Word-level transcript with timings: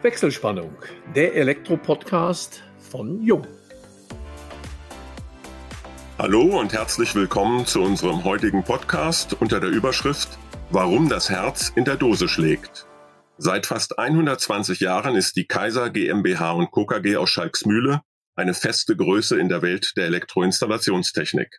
Wechselspannung, 0.00 0.76
der 1.16 1.34
Elektro-Podcast 1.34 2.62
von 2.78 3.20
Jung. 3.20 3.44
Hallo 6.16 6.60
und 6.60 6.72
herzlich 6.72 7.16
willkommen 7.16 7.66
zu 7.66 7.82
unserem 7.82 8.22
heutigen 8.22 8.62
Podcast 8.62 9.34
unter 9.40 9.58
der 9.58 9.70
Überschrift 9.70 10.38
Warum 10.70 11.08
das 11.08 11.30
Herz 11.30 11.72
in 11.74 11.84
der 11.84 11.96
Dose 11.96 12.28
schlägt. 12.28 12.86
Seit 13.38 13.66
fast 13.66 13.98
120 13.98 14.78
Jahren 14.78 15.16
ist 15.16 15.34
die 15.34 15.48
Kaiser 15.48 15.90
GmbH 15.90 16.52
und 16.52 16.70
Co. 16.70 16.86
KG 16.86 17.16
aus 17.16 17.30
Schalksmühle 17.30 18.02
eine 18.36 18.54
feste 18.54 18.94
Größe 18.94 19.36
in 19.36 19.48
der 19.48 19.62
Welt 19.62 19.94
der 19.96 20.06
Elektroinstallationstechnik. 20.06 21.58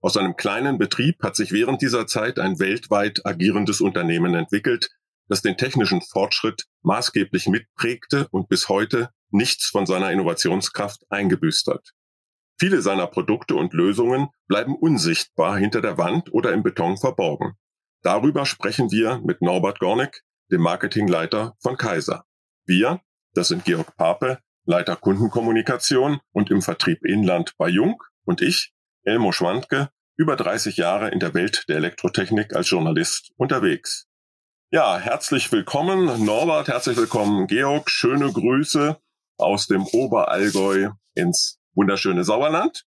Aus 0.00 0.16
einem 0.16 0.36
kleinen 0.36 0.78
Betrieb 0.78 1.20
hat 1.20 1.34
sich 1.34 1.50
während 1.50 1.82
dieser 1.82 2.06
Zeit 2.06 2.38
ein 2.38 2.60
weltweit 2.60 3.26
agierendes 3.26 3.80
Unternehmen 3.80 4.36
entwickelt, 4.36 4.90
das 5.28 5.42
den 5.42 5.56
technischen 5.56 6.02
Fortschritt 6.02 6.64
maßgeblich 6.82 7.48
mitprägte 7.48 8.28
und 8.30 8.48
bis 8.48 8.68
heute 8.68 9.10
nichts 9.30 9.66
von 9.66 9.86
seiner 9.86 10.10
Innovationskraft 10.10 11.02
eingebüßt 11.10 11.68
hat. 11.68 11.92
Viele 12.58 12.82
seiner 12.82 13.06
Produkte 13.06 13.54
und 13.54 13.72
Lösungen 13.72 14.28
bleiben 14.46 14.76
unsichtbar 14.76 15.56
hinter 15.56 15.80
der 15.80 15.98
Wand 15.98 16.32
oder 16.32 16.52
im 16.52 16.62
Beton 16.62 16.96
verborgen. 16.96 17.54
Darüber 18.02 18.46
sprechen 18.46 18.90
wir 18.90 19.20
mit 19.24 19.42
Norbert 19.42 19.78
Gornick, 19.78 20.22
dem 20.50 20.60
Marketingleiter 20.60 21.56
von 21.60 21.76
Kaiser. 21.76 22.24
Wir, 22.66 23.00
das 23.34 23.48
sind 23.48 23.64
Georg 23.64 23.96
Pape, 23.96 24.38
Leiter 24.64 24.96
Kundenkommunikation 24.96 26.20
und 26.30 26.50
im 26.50 26.62
Vertrieb 26.62 27.04
Inland 27.04 27.54
bei 27.58 27.68
Jung 27.68 28.00
und 28.24 28.42
ich, 28.42 28.72
Elmo 29.02 29.32
Schwandke, 29.32 29.90
über 30.16 30.36
30 30.36 30.76
Jahre 30.76 31.08
in 31.10 31.18
der 31.18 31.34
Welt 31.34 31.64
der 31.68 31.76
Elektrotechnik 31.76 32.54
als 32.54 32.70
Journalist 32.70 33.32
unterwegs. 33.36 34.06
Ja, 34.74 34.96
herzlich 34.96 35.52
willkommen 35.52 36.24
Norbert, 36.24 36.68
herzlich 36.68 36.96
willkommen 36.96 37.46
Georg, 37.46 37.90
schöne 37.90 38.32
Grüße 38.32 38.96
aus 39.36 39.66
dem 39.66 39.86
Oberallgäu 39.86 40.92
ins 41.14 41.58
wunderschöne 41.74 42.24
Sauerland. 42.24 42.86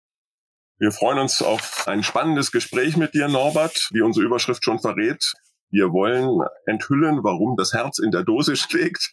Wir 0.79 0.91
freuen 0.91 1.19
uns 1.19 1.43
auf 1.43 1.87
ein 1.87 2.01
spannendes 2.01 2.51
Gespräch 2.51 2.97
mit 2.97 3.13
dir, 3.13 3.27
Norbert, 3.27 3.89
wie 3.91 4.01
unsere 4.01 4.25
Überschrift 4.25 4.65
schon 4.65 4.79
verrät. 4.79 5.33
Wir 5.69 5.91
wollen 5.93 6.39
enthüllen, 6.65 7.23
warum 7.23 7.55
das 7.55 7.73
Herz 7.73 7.99
in 7.99 8.09
der 8.09 8.23
Dose 8.23 8.55
schlägt. 8.55 9.11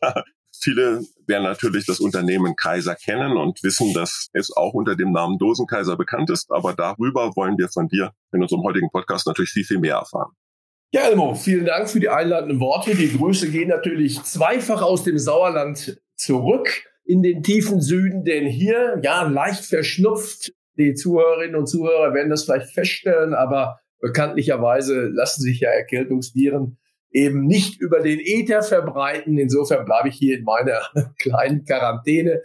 Viele 0.59 1.05
werden 1.27 1.45
natürlich 1.45 1.85
das 1.85 2.01
Unternehmen 2.01 2.57
Kaiser 2.57 2.95
kennen 2.95 3.37
und 3.37 3.63
wissen, 3.63 3.93
dass 3.93 4.29
es 4.33 4.51
auch 4.51 4.73
unter 4.73 4.97
dem 4.97 5.13
Namen 5.13 5.37
Dosenkaiser 5.37 5.99
bekannt 5.99 6.31
ist. 6.31 6.51
Aber 6.51 6.73
darüber 6.73 7.37
wollen 7.37 7.59
wir 7.59 7.69
von 7.69 7.89
dir 7.89 8.15
in 8.33 8.41
unserem 8.41 8.63
heutigen 8.63 8.91
Podcast 8.91 9.27
natürlich 9.27 9.51
viel, 9.51 9.65
viel 9.65 9.79
mehr 9.79 9.97
erfahren. 9.97 10.33
Ja, 10.95 11.09
Elmo, 11.09 11.35
vielen 11.35 11.65
Dank 11.65 11.89
für 11.89 12.01
die 12.01 12.11
einladenden 12.11 12.61
Worte. 12.61 12.95
Die 12.95 13.17
Grüße 13.17 13.51
gehen 13.51 13.69
natürlich 13.69 14.23
zweifach 14.25 14.83
aus 14.83 15.05
dem 15.05 15.19
Sauerland 15.19 15.99
zurück 16.17 16.85
in 17.07 17.23
den 17.23 17.43
tiefen 17.43 17.81
Süden, 17.81 18.25
denn 18.25 18.47
hier, 18.47 19.01
ja, 19.03 19.23
leicht 19.23 19.65
verschnupft. 19.65 20.53
Die 20.77 20.93
Zuhörerinnen 20.93 21.57
und 21.57 21.67
Zuhörer 21.67 22.13
werden 22.13 22.29
das 22.29 22.45
vielleicht 22.45 22.75
feststellen, 22.75 23.33
aber 23.33 23.81
bekanntlicherweise 24.01 25.09
lassen 25.09 25.41
sich 25.41 25.61
ja 25.61 25.71
Erkältungsviren 25.71 26.77
eben 27.11 27.47
nicht 27.47 27.81
über 27.81 28.01
den 28.01 28.21
Äther 28.21 28.63
verbreiten. 28.63 29.39
Insofern 29.39 29.87
bleibe 29.87 30.11
ich 30.11 30.17
hier 30.17 30.37
in 30.37 30.45
meiner 30.45 30.83
kleinen 31.19 31.65
Quarantäne. 31.65 32.43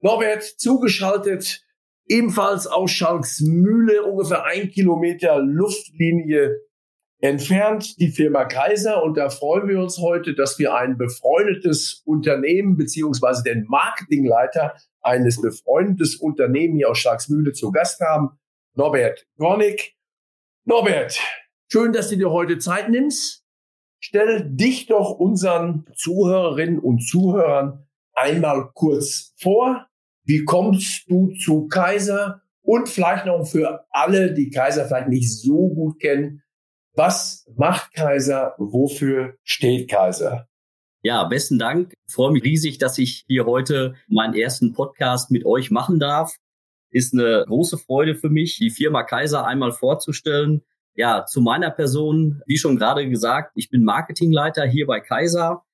Norbert 0.00 0.42
zugeschaltet, 0.42 1.62
ebenfalls 2.08 2.66
aus 2.66 2.90
Schalksmühle, 2.90 4.02
ungefähr 4.02 4.44
ein 4.46 4.70
Kilometer 4.70 5.38
Luftlinie 5.38 6.56
entfernt 7.24 7.98
die 8.00 8.10
Firma 8.10 8.44
Kaiser 8.44 9.02
und 9.02 9.16
da 9.16 9.30
freuen 9.30 9.66
wir 9.66 9.80
uns 9.80 9.96
heute, 9.96 10.34
dass 10.34 10.58
wir 10.58 10.74
ein 10.74 10.98
befreundetes 10.98 12.02
Unternehmen 12.04 12.76
beziehungsweise 12.76 13.42
den 13.42 13.64
Marketingleiter 13.64 14.74
eines 15.00 15.40
befreundetes 15.40 16.16
Unternehmen 16.16 16.76
hier 16.76 16.90
aus 16.90 16.98
Schlagsmühle 16.98 17.52
zu 17.52 17.72
Gast 17.72 18.00
haben, 18.00 18.38
Norbert 18.74 19.26
Gornick. 19.38 19.94
Norbert, 20.66 21.18
schön, 21.72 21.94
dass 21.94 22.10
du 22.10 22.18
dir 22.18 22.30
heute 22.30 22.58
Zeit 22.58 22.90
nimmst. 22.90 23.42
Stell 24.00 24.44
dich 24.44 24.84
doch 24.84 25.12
unseren 25.12 25.86
Zuhörerinnen 25.94 26.78
und 26.78 27.08
Zuhörern 27.08 27.86
einmal 28.12 28.70
kurz 28.74 29.32
vor. 29.40 29.86
Wie 30.24 30.44
kommst 30.44 31.08
du 31.08 31.32
zu 31.42 31.68
Kaiser? 31.68 32.42
Und 32.60 32.90
vielleicht 32.90 33.24
noch 33.24 33.46
für 33.46 33.86
alle, 33.90 34.34
die 34.34 34.50
Kaiser 34.50 34.84
vielleicht 34.84 35.08
nicht 35.08 35.30
so 35.40 35.70
gut 35.70 36.00
kennen, 36.00 36.42
was 36.94 37.46
macht 37.56 37.92
Kaiser? 37.94 38.54
Wofür 38.58 39.34
steht 39.42 39.90
Kaiser? 39.90 40.48
Ja, 41.02 41.24
besten 41.24 41.58
Dank. 41.58 41.92
Ich 42.06 42.14
freue 42.14 42.32
mich 42.32 42.44
riesig, 42.44 42.78
dass 42.78 42.98
ich 42.98 43.24
hier 43.26 43.44
heute 43.46 43.94
meinen 44.08 44.34
ersten 44.34 44.72
Podcast 44.72 45.30
mit 45.30 45.44
euch 45.44 45.70
machen 45.70 45.98
darf. 45.98 46.36
Ist 46.90 47.12
eine 47.12 47.44
große 47.46 47.76
Freude 47.78 48.14
für 48.14 48.30
mich, 48.30 48.56
die 48.58 48.70
Firma 48.70 49.02
Kaiser 49.02 49.46
einmal 49.46 49.72
vorzustellen. 49.72 50.62
Ja, 50.94 51.26
zu 51.26 51.40
meiner 51.40 51.70
Person, 51.70 52.40
wie 52.46 52.56
schon 52.56 52.76
gerade 52.76 53.08
gesagt, 53.08 53.52
ich 53.56 53.68
bin 53.68 53.84
Marketingleiter 53.84 54.64
hier 54.64 54.86
bei 54.86 55.00
Kaiser. 55.00 55.64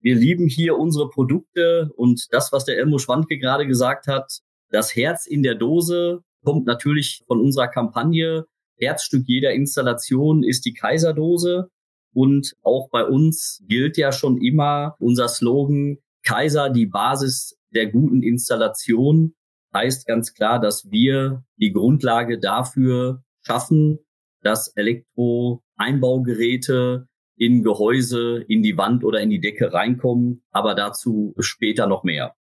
Wir 0.00 0.16
lieben 0.16 0.48
hier 0.48 0.76
unsere 0.76 1.08
Produkte 1.08 1.90
und 1.96 2.26
das, 2.32 2.52
was 2.52 2.64
der 2.64 2.76
Elmo 2.76 2.98
Schwandke 2.98 3.38
gerade 3.38 3.66
gesagt 3.66 4.06
hat, 4.06 4.40
das 4.70 4.94
Herz 4.94 5.26
in 5.26 5.42
der 5.42 5.54
Dose 5.54 6.24
kommt 6.42 6.66
natürlich 6.66 7.22
von 7.26 7.40
unserer 7.40 7.68
Kampagne 7.68 8.46
Herzstück 8.78 9.24
jeder 9.26 9.52
Installation 9.52 10.42
ist 10.42 10.64
die 10.64 10.74
Kaiserdose. 10.74 11.68
Und 12.12 12.54
auch 12.62 12.88
bei 12.90 13.04
uns 13.04 13.62
gilt 13.66 13.96
ja 13.96 14.12
schon 14.12 14.40
immer 14.40 14.96
unser 14.98 15.28
Slogan, 15.28 15.98
Kaiser, 16.22 16.70
die 16.70 16.86
Basis 16.86 17.58
der 17.74 17.90
guten 17.90 18.22
Installation, 18.22 19.34
heißt 19.74 20.06
ganz 20.06 20.32
klar, 20.32 20.58
dass 20.60 20.90
wir 20.90 21.44
die 21.56 21.72
Grundlage 21.72 22.38
dafür 22.38 23.22
schaffen, 23.42 23.98
dass 24.42 24.68
Elektro-Einbaugeräte 24.76 27.08
in 27.36 27.64
Gehäuse, 27.64 28.44
in 28.46 28.62
die 28.62 28.78
Wand 28.78 29.02
oder 29.04 29.20
in 29.20 29.30
die 29.30 29.40
Decke 29.40 29.72
reinkommen, 29.72 30.44
aber 30.52 30.76
dazu 30.76 31.34
später 31.40 31.88
noch 31.88 32.04
mehr. 32.04 32.36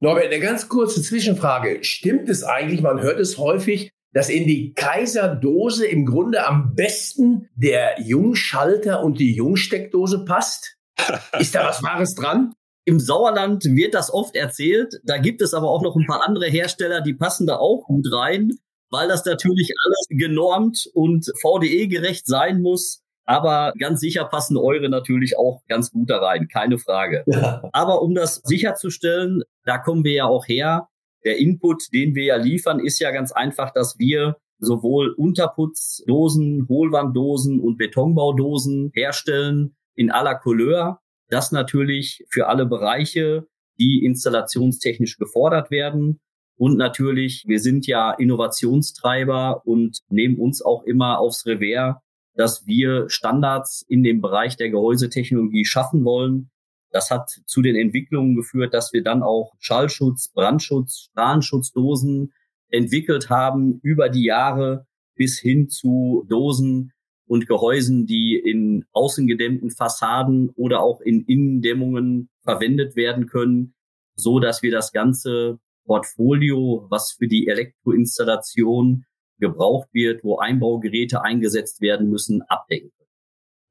Norbert, 0.00 0.26
eine 0.26 0.40
ganz 0.40 0.68
kurze 0.68 1.00
Zwischenfrage. 1.02 1.84
Stimmt 1.84 2.28
es 2.28 2.42
eigentlich, 2.42 2.82
man 2.82 3.00
hört 3.00 3.20
es 3.20 3.38
häufig, 3.38 3.92
dass 4.14 4.30
in 4.30 4.46
die 4.46 4.72
Kaiserdose 4.72 5.86
im 5.86 6.06
Grunde 6.06 6.46
am 6.46 6.74
besten 6.74 7.50
der 7.56 8.00
Jungschalter 8.00 9.02
und 9.02 9.18
die 9.18 9.34
Jungsteckdose 9.34 10.24
passt? 10.24 10.76
Ist 11.38 11.54
da 11.54 11.66
was 11.66 11.82
Wahres 11.82 12.14
dran? 12.14 12.54
Im 12.86 13.00
Sauerland 13.00 13.64
wird 13.64 13.94
das 13.94 14.12
oft 14.12 14.36
erzählt. 14.36 15.00
Da 15.04 15.18
gibt 15.18 15.42
es 15.42 15.52
aber 15.52 15.68
auch 15.68 15.82
noch 15.82 15.96
ein 15.96 16.06
paar 16.06 16.24
andere 16.26 16.46
Hersteller, 16.46 17.00
die 17.00 17.14
passen 17.14 17.46
da 17.46 17.56
auch 17.56 17.84
gut 17.86 18.06
rein, 18.12 18.52
weil 18.90 19.08
das 19.08 19.24
natürlich 19.24 19.72
alles 19.84 20.06
genormt 20.10 20.88
und 20.94 21.32
VDE-gerecht 21.40 22.26
sein 22.26 22.60
muss. 22.62 23.02
Aber 23.26 23.72
ganz 23.78 24.00
sicher 24.00 24.26
passen 24.26 24.58
eure 24.58 24.90
natürlich 24.90 25.38
auch 25.38 25.62
ganz 25.66 25.90
gut 25.90 26.10
da 26.10 26.18
rein, 26.18 26.46
keine 26.46 26.78
Frage. 26.78 27.24
Ja. 27.26 27.62
Aber 27.72 28.02
um 28.02 28.14
das 28.14 28.42
sicherzustellen, 28.44 29.42
da 29.64 29.78
kommen 29.78 30.04
wir 30.04 30.12
ja 30.12 30.24
auch 30.26 30.46
her, 30.46 30.88
der 31.24 31.38
Input, 31.38 31.92
den 31.92 32.14
wir 32.14 32.24
ja 32.24 32.36
liefern, 32.36 32.80
ist 32.80 33.00
ja 33.00 33.10
ganz 33.10 33.32
einfach, 33.32 33.72
dass 33.72 33.98
wir 33.98 34.36
sowohl 34.58 35.10
Unterputzdosen, 35.16 36.66
Hohlwanddosen 36.68 37.60
und 37.60 37.76
Betonbaudosen 37.76 38.90
herstellen 38.94 39.76
in 39.94 40.10
aller 40.10 40.34
Couleur. 40.36 41.00
Das 41.28 41.52
natürlich 41.52 42.24
für 42.30 42.48
alle 42.48 42.66
Bereiche, 42.66 43.46
die 43.78 44.04
installationstechnisch 44.04 45.16
gefordert 45.18 45.70
werden. 45.70 46.20
Und 46.56 46.76
natürlich, 46.76 47.44
wir 47.46 47.58
sind 47.58 47.86
ja 47.86 48.12
Innovationstreiber 48.12 49.62
und 49.64 49.98
nehmen 50.08 50.38
uns 50.38 50.62
auch 50.62 50.84
immer 50.84 51.18
aufs 51.18 51.46
Revers, 51.46 51.96
dass 52.36 52.66
wir 52.66 53.08
Standards 53.08 53.84
in 53.88 54.02
dem 54.02 54.20
Bereich 54.20 54.56
der 54.56 54.70
Gehäusetechnologie 54.70 55.64
schaffen 55.64 56.04
wollen, 56.04 56.50
das 56.94 57.10
hat 57.10 57.28
zu 57.46 57.60
den 57.60 57.74
Entwicklungen 57.74 58.36
geführt, 58.36 58.72
dass 58.72 58.92
wir 58.92 59.02
dann 59.02 59.24
auch 59.24 59.52
Schallschutz, 59.58 60.28
Brandschutz, 60.28 61.08
Strahlenschutzdosen 61.10 62.32
entwickelt 62.70 63.30
haben 63.30 63.80
über 63.82 64.08
die 64.08 64.22
Jahre 64.22 64.86
bis 65.16 65.40
hin 65.40 65.68
zu 65.68 66.24
Dosen 66.28 66.92
und 67.26 67.48
Gehäusen, 67.48 68.06
die 68.06 68.36
in 68.36 68.84
außengedämmten 68.92 69.70
Fassaden 69.70 70.50
oder 70.50 70.82
auch 70.84 71.00
in 71.00 71.24
Innendämmungen 71.24 72.28
verwendet 72.44 72.94
werden 72.94 73.26
können, 73.26 73.74
so 74.14 74.38
dass 74.38 74.62
wir 74.62 74.70
das 74.70 74.92
ganze 74.92 75.58
Portfolio, 75.86 76.86
was 76.90 77.10
für 77.10 77.26
die 77.26 77.48
Elektroinstallation 77.48 79.04
gebraucht 79.40 79.88
wird, 79.92 80.22
wo 80.22 80.38
Einbaugeräte 80.38 81.22
eingesetzt 81.22 81.80
werden 81.80 82.08
müssen, 82.08 82.42
abdecken. 82.42 82.92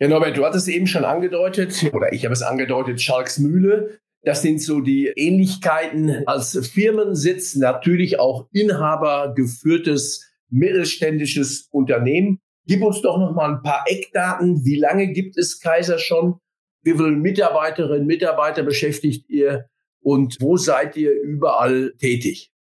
Ja, 0.03 0.09
Norbert, 0.09 0.35
du 0.35 0.43
hattest 0.43 0.67
eben 0.67 0.85
schon 0.85 1.05
angedeutet, 1.05 1.89
oder 1.93 2.11
ich 2.11 2.25
habe 2.25 2.33
es 2.33 2.41
angedeutet, 2.41 3.01
Schalksmühle. 3.01 3.99
Das 4.23 4.41
sind 4.41 4.61
so 4.61 4.81
die 4.81 5.07
Ähnlichkeiten 5.07 6.27
als 6.27 6.59
Firmensitz, 6.67 7.55
natürlich 7.55 8.19
auch 8.19 8.49
Inhaber 8.51 9.33
geführtes 9.33 10.29
mittelständisches 10.49 11.69
Unternehmen. 11.71 12.39
Gib 12.65 12.83
uns 12.83 13.01
doch 13.01 13.17
noch 13.17 13.33
mal 13.33 13.53
ein 13.53 13.63
paar 13.63 13.85
Eckdaten. 13.87 14.65
Wie 14.65 14.75
lange 14.75 15.13
gibt 15.13 15.37
es 15.37 15.61
Kaiser 15.61 15.99
schon? 15.99 16.35
Wie 16.81 16.91
viele 16.91 17.11
Mitarbeiterinnen, 17.11 18.05
Mitarbeiter 18.05 18.63
beschäftigt 18.63 19.29
ihr? 19.29 19.69
und 20.03 20.37
wo 20.41 20.57
seid 20.57 20.95
ihr 20.97 21.11
überall 21.21 21.93
tätig? 21.97 22.51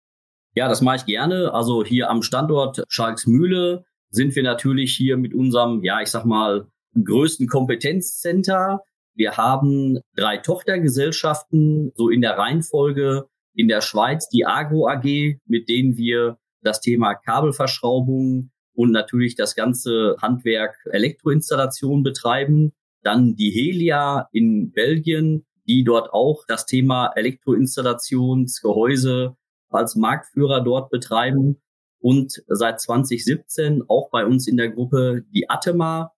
Ja, 0.55 0.69
das 0.69 0.81
mache 0.81 0.97
ich 0.97 1.06
gerne. 1.06 1.53
Also 1.53 1.85
hier 1.85 2.09
am 2.09 2.23
Standort 2.23 2.85
Schalksmühle 2.88 3.85
sind 4.11 4.37
wir 4.37 4.43
natürlich 4.43 4.95
hier 4.95 5.17
mit 5.17 5.35
unserem, 5.35 5.83
ja, 5.83 6.00
ich 6.00 6.09
sag 6.09 6.25
mal, 6.25 6.69
größten 6.94 7.47
Kompetenzcenter. 7.47 8.83
Wir 9.15 9.37
haben 9.37 10.00
drei 10.17 10.39
Tochtergesellschaften, 10.39 11.93
so 11.94 12.09
in 12.09 12.21
der 12.21 12.39
Reihenfolge 12.39 13.29
in 13.55 13.69
der 13.69 13.83
Schweiz, 13.83 14.29
die 14.29 14.47
Agro 14.47 14.89
AG, 14.89 15.39
mit 15.47 15.69
denen 15.69 15.97
wir 15.97 16.39
das 16.62 16.81
Thema 16.81 17.15
Kabelverschraubung 17.15 18.50
und 18.75 18.93
natürlich 18.93 19.35
das 19.35 19.55
ganze 19.55 20.17
Handwerk 20.23 20.77
Elektroinstallation 20.91 22.03
betreiben. 22.03 22.73
Dann 23.03 23.37
die 23.37 23.50
Helia 23.50 24.29
in 24.33 24.73
Belgien, 24.73 25.45
die 25.67 25.85
dort 25.85 26.11
auch 26.12 26.45
das 26.47 26.67
Thema 26.67 27.12
Elektroinstallationsgehäuse 27.15 29.37
als 29.69 29.95
Marktführer 29.97 30.62
dort 30.62 30.91
betreiben 30.91 31.61
und 31.99 32.43
seit 32.47 32.81
2017 32.81 33.85
auch 33.88 34.11
bei 34.11 34.25
uns 34.27 34.49
in 34.49 34.56
der 34.56 34.71
Gruppe 34.71 35.25
die 35.35 35.50
Atema, 35.50 36.12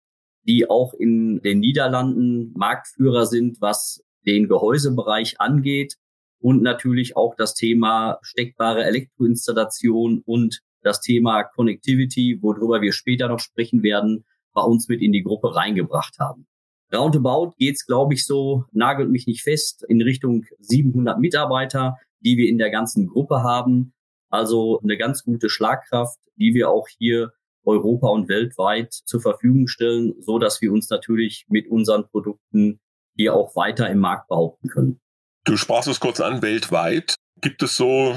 die 0.46 0.69
auch 0.69 0.94
in 0.94 1.41
den 1.43 1.61
Niederlanden 1.61 2.52
Marktführer 2.55 3.26
sind, 3.26 3.61
was 3.61 4.02
den 4.26 4.49
Gehäusebereich 4.49 5.41
angeht 5.41 5.96
und 6.41 6.62
natürlich 6.62 7.17
auch 7.17 7.35
das 7.37 7.55
Thema 7.55 8.19
steckbare 8.23 8.85
Elektroinstallation 8.85 10.23
und 10.25 10.61
das 10.82 11.00
Thema 11.00 11.43
Connectivity, 11.44 12.38
worüber 12.43 12.82
wir 12.82 12.93
später 12.93 13.29
noch 13.29 13.41
sprechen 13.41 13.82
werden, 13.82 14.25
bei 14.52 14.62
uns 14.62 14.88
mit 14.88 15.00
in 15.00 15.12
die 15.12 15.23
Gruppe 15.23 15.56
reingebracht 15.56 16.19
haben. 16.19 16.46
Roundabout 16.93 17.55
geht's, 17.58 17.87
glaube 17.87 18.14
ich, 18.14 18.25
so, 18.26 18.64
nagelt 18.73 19.11
mich 19.11 19.26
nicht 19.26 19.43
fest, 19.43 19.85
in 19.88 20.00
Richtung 20.02 20.44
700 20.61 21.19
Mitarbeiter, 21.19 21.96
die 22.20 22.37
wir 22.37 22.49
in 22.49 22.58
der 22.58 22.70
ganzen 22.70 23.06
Gruppe 23.08 23.43
haben. 23.43 23.94
Also 24.29 24.81
eine 24.82 24.96
ganz 24.96 25.25
gute 25.25 25.49
Schlagkraft, 25.49 26.19
die 26.37 26.55
wir 26.55 26.70
auch 26.70 26.88
hier 26.88 27.32
Europa 27.64 28.08
und 28.08 28.28
weltweit 28.28 28.93
zur 28.93 29.20
Verfügung 29.20 29.69
stellen, 29.69 30.14
so 30.20 30.38
dass 30.38 30.61
wir 30.61 30.72
uns 30.72 30.90
natürlich 30.90 31.46
mit 31.49 31.69
unseren 31.70 32.08
Produkten 32.08 32.81
hier 33.16 33.34
auch 33.34 33.55
weiter 33.56 33.88
im 33.88 33.99
Markt 33.99 34.28
behaupten 34.28 34.69
können. 34.69 35.00
Du 35.44 35.56
sprachst 35.56 35.88
es 35.88 36.00
kurz 36.00 36.20
an, 36.20 36.43
weltweit. 36.43 37.16
Gibt 37.40 37.62
es 37.62 37.76
so, 37.76 38.14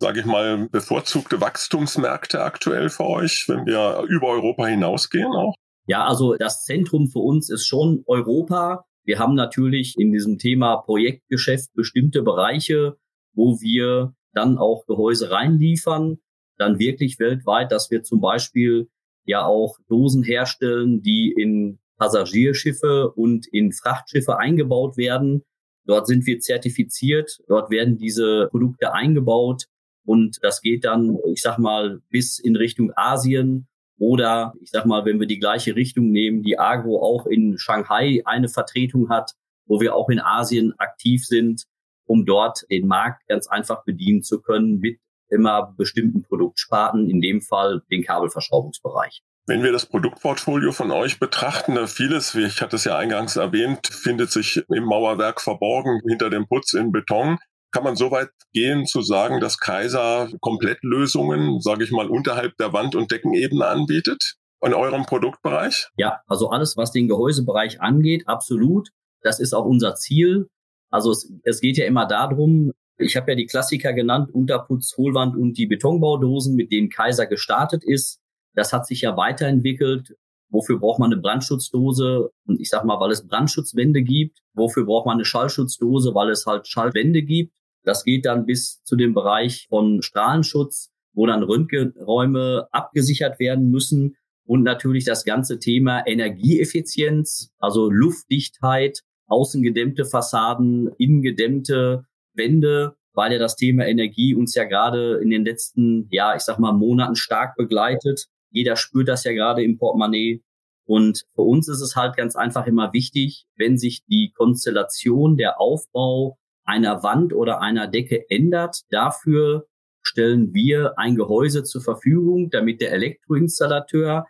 sage 0.00 0.20
ich 0.20 0.26
mal, 0.26 0.68
bevorzugte 0.68 1.40
Wachstumsmärkte 1.40 2.42
aktuell 2.42 2.88
für 2.88 3.04
euch, 3.04 3.44
wenn 3.48 3.66
wir 3.66 4.04
über 4.08 4.28
Europa 4.28 4.66
hinausgehen 4.66 5.32
auch? 5.32 5.54
Ja, 5.86 6.06
also 6.06 6.34
das 6.36 6.64
Zentrum 6.64 7.08
für 7.08 7.20
uns 7.20 7.50
ist 7.50 7.66
schon 7.66 8.02
Europa. 8.06 8.84
Wir 9.04 9.18
haben 9.18 9.34
natürlich 9.34 9.94
in 9.98 10.12
diesem 10.12 10.38
Thema 10.38 10.78
Projektgeschäft 10.78 11.72
bestimmte 11.74 12.22
Bereiche, 12.22 12.96
wo 13.34 13.60
wir 13.60 14.14
dann 14.32 14.58
auch 14.58 14.86
Gehäuse 14.86 15.30
reinliefern, 15.30 16.18
dann 16.58 16.78
wirklich 16.78 17.18
weltweit, 17.18 17.72
dass 17.72 17.90
wir 17.90 18.02
zum 18.02 18.20
Beispiel 18.20 18.88
ja 19.24 19.44
auch 19.44 19.78
Dosen 19.88 20.22
herstellen, 20.22 21.02
die 21.02 21.32
in 21.36 21.78
Passagierschiffe 21.98 23.10
und 23.10 23.46
in 23.46 23.72
Frachtschiffe 23.72 24.38
eingebaut 24.38 24.96
werden. 24.96 25.42
Dort 25.86 26.06
sind 26.06 26.26
wir 26.26 26.40
zertifiziert, 26.40 27.40
dort 27.48 27.70
werden 27.70 27.98
diese 27.98 28.48
Produkte 28.50 28.92
eingebaut 28.92 29.64
und 30.04 30.38
das 30.42 30.60
geht 30.60 30.84
dann, 30.84 31.18
ich 31.32 31.42
sag 31.42 31.58
mal, 31.58 32.00
bis 32.10 32.38
in 32.38 32.56
Richtung 32.56 32.92
Asien 32.96 33.66
oder 33.98 34.54
ich 34.60 34.70
sag 34.70 34.86
mal, 34.86 35.04
wenn 35.04 35.20
wir 35.20 35.26
die 35.26 35.38
gleiche 35.38 35.76
Richtung 35.76 36.10
nehmen, 36.10 36.42
die 36.42 36.58
Agro 36.58 37.02
auch 37.02 37.26
in 37.26 37.58
Shanghai 37.58 38.22
eine 38.24 38.48
Vertretung 38.48 39.08
hat, 39.08 39.32
wo 39.66 39.80
wir 39.80 39.94
auch 39.94 40.08
in 40.08 40.20
Asien 40.20 40.74
aktiv 40.78 41.24
sind 41.24 41.64
um 42.06 42.24
dort 42.24 42.64
den 42.70 42.86
Markt 42.86 43.26
ganz 43.28 43.48
einfach 43.48 43.84
bedienen 43.84 44.22
zu 44.22 44.40
können 44.40 44.78
mit 44.78 44.98
immer 45.30 45.74
bestimmten 45.76 46.22
Produktsparten, 46.22 47.08
in 47.08 47.20
dem 47.20 47.40
Fall 47.40 47.82
den 47.90 48.02
Kabelverschraubungsbereich. 48.02 49.22
Wenn 49.46 49.62
wir 49.62 49.72
das 49.72 49.84
Produktportfolio 49.84 50.72
von 50.72 50.90
euch 50.90 51.18
betrachten, 51.18 51.86
vieles, 51.86 52.34
wie 52.34 52.44
ich 52.44 52.62
hatte 52.62 52.76
es 52.76 52.84
ja 52.84 52.96
eingangs 52.96 53.36
erwähnt, 53.36 53.86
findet 53.88 54.30
sich 54.30 54.64
im 54.70 54.84
Mauerwerk 54.84 55.40
verborgen, 55.40 56.00
hinter 56.08 56.30
dem 56.30 56.46
Putz 56.46 56.72
in 56.72 56.92
Beton. 56.92 57.38
Kann 57.70 57.84
man 57.84 57.96
so 57.96 58.10
weit 58.10 58.30
gehen 58.54 58.86
zu 58.86 59.02
sagen, 59.02 59.40
dass 59.40 59.58
Kaiser 59.58 60.30
Komplettlösungen, 60.40 61.60
sage 61.60 61.84
ich 61.84 61.90
mal, 61.90 62.08
unterhalb 62.08 62.56
der 62.56 62.72
Wand- 62.72 62.94
und 62.94 63.10
Deckenebene 63.10 63.66
anbietet 63.66 64.36
in 64.64 64.72
eurem 64.72 65.04
Produktbereich? 65.04 65.88
Ja, 65.98 66.20
also 66.26 66.48
alles, 66.48 66.78
was 66.78 66.92
den 66.92 67.08
Gehäusebereich 67.08 67.82
angeht, 67.82 68.26
absolut. 68.26 68.90
Das 69.20 69.40
ist 69.40 69.52
auch 69.52 69.66
unser 69.66 69.94
Ziel. 69.94 70.48
Also 70.90 71.10
es, 71.10 71.30
es 71.42 71.60
geht 71.60 71.76
ja 71.76 71.84
immer 71.84 72.06
darum, 72.06 72.72
ich 72.98 73.16
habe 73.16 73.32
ja 73.32 73.36
die 73.36 73.46
Klassiker 73.46 73.92
genannt, 73.92 74.32
Unterputz, 74.32 74.96
Hohlwand 74.96 75.36
und 75.36 75.58
die 75.58 75.66
Betonbaudosen, 75.66 76.54
mit 76.54 76.70
denen 76.70 76.90
Kaiser 76.90 77.26
gestartet 77.26 77.82
ist. 77.84 78.20
Das 78.54 78.72
hat 78.72 78.86
sich 78.86 79.02
ja 79.02 79.16
weiterentwickelt. 79.16 80.14
Wofür 80.48 80.78
braucht 80.78 81.00
man 81.00 81.12
eine 81.12 81.20
Brandschutzdose? 81.20 82.30
Ich 82.58 82.70
sag 82.70 82.84
mal, 82.84 83.00
weil 83.00 83.10
es 83.10 83.26
Brandschutzwände 83.26 84.02
gibt. 84.02 84.38
Wofür 84.54 84.86
braucht 84.86 85.06
man 85.06 85.14
eine 85.14 85.24
Schallschutzdose? 85.24 86.14
Weil 86.14 86.30
es 86.30 86.46
halt 86.46 86.68
Schallwände 86.68 87.22
gibt. 87.22 87.56
Das 87.82 88.04
geht 88.04 88.24
dann 88.24 88.46
bis 88.46 88.82
zu 88.84 88.94
dem 88.94 89.14
Bereich 89.14 89.66
von 89.68 90.00
Strahlenschutz, 90.00 90.90
wo 91.12 91.26
dann 91.26 91.42
Röntgenräume 91.42 92.68
abgesichert 92.70 93.40
werden 93.40 93.70
müssen. 93.70 94.16
Und 94.46 94.62
natürlich 94.62 95.04
das 95.04 95.24
ganze 95.24 95.58
Thema 95.58 96.06
Energieeffizienz, 96.06 97.50
also 97.58 97.90
Luftdichtheit, 97.90 99.00
außengedämmte 99.26 100.04
Fassaden, 100.04 100.90
innengedämmte 100.98 102.04
Wände, 102.34 102.96
weil 103.14 103.32
ja 103.32 103.38
das 103.38 103.56
Thema 103.56 103.86
Energie 103.86 104.34
uns 104.34 104.54
ja 104.54 104.64
gerade 104.64 105.18
in 105.22 105.30
den 105.30 105.44
letzten, 105.44 106.08
ja, 106.10 106.34
ich 106.34 106.42
sag 106.42 106.58
mal, 106.58 106.72
Monaten 106.72 107.16
stark 107.16 107.56
begleitet. 107.56 108.26
Jeder 108.50 108.76
spürt 108.76 109.08
das 109.08 109.24
ja 109.24 109.32
gerade 109.32 109.62
im 109.62 109.78
Portemonnaie. 109.78 110.42
Und 110.86 111.24
für 111.34 111.42
uns 111.42 111.68
ist 111.68 111.80
es 111.80 111.96
halt 111.96 112.16
ganz 112.16 112.36
einfach 112.36 112.66
immer 112.66 112.92
wichtig, 112.92 113.46
wenn 113.56 113.78
sich 113.78 114.04
die 114.06 114.32
Konstellation, 114.36 115.36
der 115.36 115.60
Aufbau 115.60 116.38
einer 116.64 117.02
Wand 117.02 117.32
oder 117.32 117.60
einer 117.60 117.86
Decke 117.86 118.28
ändert, 118.28 118.82
dafür 118.90 119.66
stellen 120.02 120.52
wir 120.52 120.98
ein 120.98 121.16
Gehäuse 121.16 121.62
zur 121.62 121.80
Verfügung, 121.80 122.50
damit 122.50 122.80
der 122.80 122.92
Elektroinstallateur 122.92 124.26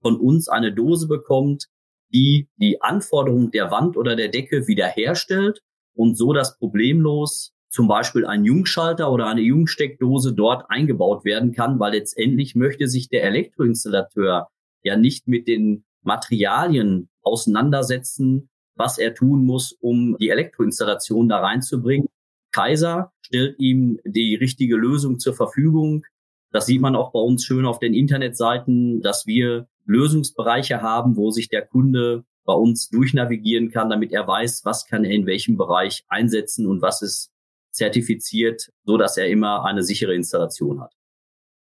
von 0.00 0.16
uns 0.18 0.48
eine 0.48 0.72
Dose 0.72 1.06
bekommt, 1.06 1.66
die 2.12 2.48
die 2.56 2.82
Anforderungen 2.82 3.50
der 3.52 3.70
Wand 3.70 3.96
oder 3.96 4.16
der 4.16 4.28
Decke 4.28 4.66
wiederherstellt 4.66 5.60
und 5.94 6.16
so 6.16 6.32
das 6.32 6.58
problemlos 6.58 7.52
zum 7.72 7.88
Beispiel 7.88 8.26
ein 8.26 8.44
Jungschalter 8.44 9.10
oder 9.10 9.26
eine 9.26 9.40
Jungsteckdose 9.40 10.34
dort 10.34 10.66
eingebaut 10.68 11.24
werden 11.24 11.52
kann, 11.52 11.80
weil 11.80 11.92
letztendlich 11.92 12.54
möchte 12.54 12.86
sich 12.86 13.08
der 13.08 13.24
Elektroinstallateur 13.24 14.48
ja 14.82 14.96
nicht 14.96 15.26
mit 15.26 15.48
den 15.48 15.84
Materialien 16.02 17.08
auseinandersetzen, 17.22 18.50
was 18.74 18.98
er 18.98 19.14
tun 19.14 19.46
muss, 19.46 19.72
um 19.72 20.16
die 20.18 20.28
Elektroinstallation 20.28 21.28
da 21.28 21.38
reinzubringen. 21.38 22.08
Kaiser 22.52 23.12
stellt 23.22 23.58
ihm 23.58 23.98
die 24.04 24.34
richtige 24.34 24.76
Lösung 24.76 25.18
zur 25.18 25.34
Verfügung. 25.34 26.04
Das 26.50 26.66
sieht 26.66 26.82
man 26.82 26.94
auch 26.94 27.10
bei 27.12 27.20
uns 27.20 27.44
schön 27.44 27.64
auf 27.64 27.78
den 27.78 27.94
Internetseiten, 27.94 29.00
dass 29.00 29.26
wir 29.26 29.66
Lösungsbereiche 29.86 30.82
haben, 30.82 31.16
wo 31.16 31.30
sich 31.30 31.48
der 31.48 31.62
Kunde 31.62 32.24
bei 32.44 32.54
uns 32.54 32.88
durchnavigieren 32.88 33.70
kann, 33.70 33.90
damit 33.90 34.12
er 34.12 34.26
weiß, 34.26 34.64
was 34.64 34.86
kann 34.86 35.04
er 35.04 35.12
in 35.12 35.26
welchem 35.26 35.56
Bereich 35.56 36.04
einsetzen 36.08 36.66
und 36.66 36.82
was 36.82 37.02
ist 37.02 37.30
zertifiziert, 37.70 38.70
so 38.84 38.96
dass 38.96 39.16
er 39.16 39.28
immer 39.28 39.64
eine 39.64 39.82
sichere 39.82 40.14
Installation 40.14 40.80
hat. 40.80 40.92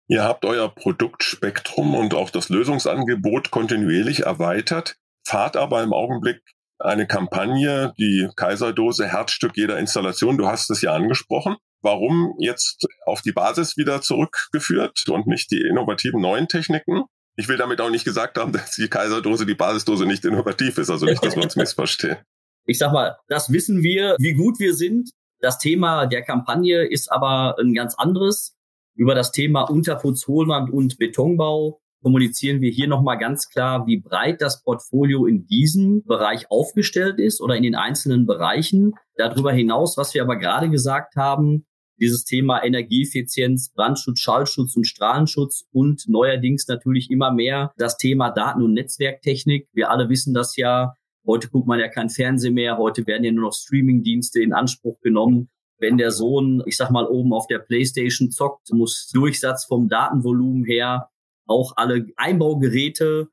Ihr 0.07 0.25
habt 0.25 0.45
euer 0.45 0.75
Produktspektrum 0.75 1.95
und 1.95 2.15
auch 2.15 2.31
das 2.31 2.49
Lösungsangebot 2.49 3.51
kontinuierlich 3.51 4.21
erweitert, 4.21 4.97
fahrt 5.27 5.57
aber 5.57 5.83
im 5.83 5.93
Augenblick 5.93 6.41
eine 6.79 7.07
Kampagne, 7.07 7.93
die 7.99 8.29
Kaiserdose, 8.37 9.07
Herzstück 9.07 9.57
jeder 9.57 9.79
Installation. 9.79 10.39
Du 10.39 10.47
hast 10.47 10.71
es 10.71 10.81
ja 10.81 10.95
angesprochen. 10.95 11.57
Warum 11.83 12.35
jetzt 12.39 12.87
auf 13.05 13.21
die 13.21 13.33
Basis 13.33 13.77
wieder 13.77 14.01
zurückgeführt 14.01 15.09
und 15.09 15.27
nicht 15.27 15.51
die 15.51 15.61
innovativen 15.61 16.21
neuen 16.21 16.49
Techniken? 16.49 17.05
Ich 17.39 17.49
will 17.49 17.57
damit 17.57 17.81
auch 17.81 17.91
nicht 17.91 18.05
gesagt 18.05 18.37
haben, 18.37 18.53
dass 18.53 18.73
die 18.73 18.89
Kaiserdose, 18.89 19.47
die 19.47 19.55
Basisdose 19.55 20.07
nicht 20.07 20.25
innovativ 20.25 20.77
ist. 20.77 20.91
Also 20.91 21.07
nicht, 21.07 21.25
dass 21.25 21.37
wir 21.37 21.45
uns 21.45 21.57
missverstehen. 21.57 22.19
Ich 22.67 22.79
sag 22.79 22.93
mal, 22.93 23.17
das 23.29 23.51
wissen 23.51 23.83
wir, 23.83 24.17
wie 24.19 24.35
gut 24.35 24.59
wir 24.59 24.75
sind. 24.75 25.11
Das 25.41 25.59
Thema 25.59 26.07
der 26.07 26.23
Kampagne 26.23 26.83
ist 26.83 27.11
aber 27.11 27.57
ein 27.59 27.73
ganz 27.73 27.95
anderes. 27.95 28.57
Über 28.95 29.15
das 29.15 29.31
Thema 29.31 29.63
Unterputz, 29.63 30.27
Hohlwand 30.27 30.71
und 30.71 30.99
Betonbau 30.99 31.81
kommunizieren 32.03 32.61
wir 32.61 32.71
hier 32.71 32.89
nochmal 32.89 33.19
ganz 33.19 33.49
klar, 33.49 33.87
wie 33.87 34.01
breit 34.01 34.41
das 34.41 34.63
Portfolio 34.63 35.27
in 35.27 35.47
diesem 35.47 36.05
Bereich 36.05 36.51
aufgestellt 36.51 37.19
ist 37.19 37.41
oder 37.41 37.57
in 37.57 37.63
den 37.63 37.75
einzelnen 37.75 38.27
Bereichen. 38.27 38.95
Darüber 39.17 39.53
hinaus, 39.53 39.97
was 39.97 40.15
wir 40.15 40.23
aber 40.23 40.37
gerade 40.37 40.71
gesagt 40.71 41.17
haben, 41.17 41.67
dieses 42.01 42.25
Thema 42.25 42.63
Energieeffizienz, 42.63 43.71
Brandschutz, 43.71 44.21
Schallschutz 44.21 44.77
und 44.77 44.87
Strahlenschutz 44.87 45.67
und 45.73 46.09
neuerdings 46.09 46.67
natürlich 46.69 47.11
immer 47.11 47.33
mehr 47.33 47.73
das 47.77 47.97
Thema 47.97 48.31
Daten- 48.31 48.63
und 48.63 48.75
Netzwerktechnik. 48.75 49.69
Wir 49.73 49.91
alle 49.91 50.09
wissen 50.09 50.35
das 50.35 50.57
ja. 50.57 50.95
Heute 51.27 51.49
guckt 51.49 51.67
man 51.67 51.81
ja 51.81 51.89
kein 51.89 52.11
Fernsehen 52.11 52.55
mehr. 52.55 52.79
Heute 52.79 53.07
werden 53.07 53.25
ja 53.25 53.33
nur 53.33 53.45
noch 53.45 53.55
Streamingdienste 53.55 54.43
in 54.43 54.53
Anspruch 54.53 55.01
genommen. 55.01 55.51
wenn 55.81 55.97
der 55.97 56.11
Sohn, 56.11 56.61
ich 56.67 56.77
sag 56.77 56.91
mal, 56.91 57.07
oben 57.07 57.33
auf 57.33 57.47
der 57.47 57.61
Playstation 57.61 58.33
zockt, 58.33 58.73
muss 58.73 59.09
Durchsatz 59.15 59.65
vom 59.65 59.89
Datenvolumen 59.89 60.65
her 60.65 61.09
auch 61.47 61.75
alle 61.77 62.07
Einbaugeräte 62.17 63.29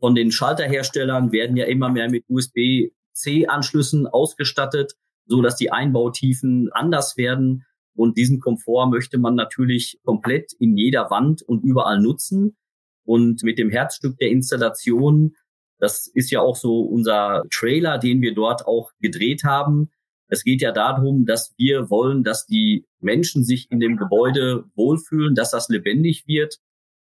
von 0.00 0.14
den 0.14 0.32
Schalterherstellern 0.32 1.30
werden 1.30 1.56
ja 1.56 1.66
immer 1.66 1.90
mehr 1.90 2.10
mit 2.10 2.24
USB-C-Anschlüssen 2.28 4.06
ausgestattet, 4.06 4.94
so 5.26 5.42
dass 5.42 5.56
die 5.56 5.70
Einbautiefen 5.70 6.70
anders 6.72 7.16
werden. 7.16 7.64
Und 7.94 8.16
diesen 8.16 8.40
Komfort 8.40 8.88
möchte 8.88 9.18
man 9.18 9.34
natürlich 9.34 9.98
komplett 10.04 10.52
in 10.58 10.76
jeder 10.76 11.10
Wand 11.10 11.42
und 11.42 11.64
überall 11.64 12.00
nutzen. 12.00 12.56
Und 13.04 13.42
mit 13.42 13.58
dem 13.58 13.70
Herzstück 13.70 14.16
der 14.18 14.30
Installation, 14.30 15.34
das 15.78 16.06
ist 16.06 16.30
ja 16.30 16.40
auch 16.40 16.56
so 16.56 16.80
unser 16.80 17.42
Trailer, 17.52 17.98
den 17.98 18.20
wir 18.20 18.34
dort 18.34 18.66
auch 18.66 18.90
gedreht 19.00 19.44
haben, 19.44 19.90
es 20.30 20.44
geht 20.44 20.62
ja 20.62 20.70
darum, 20.70 21.26
dass 21.26 21.52
wir 21.56 21.90
wollen, 21.90 22.22
dass 22.22 22.46
die 22.46 22.86
Menschen 23.00 23.44
sich 23.44 23.66
in 23.70 23.80
dem 23.80 23.96
Gebäude 23.96 24.64
wohlfühlen, 24.76 25.34
dass 25.34 25.50
das 25.50 25.68
lebendig 25.68 26.26
wird 26.26 26.58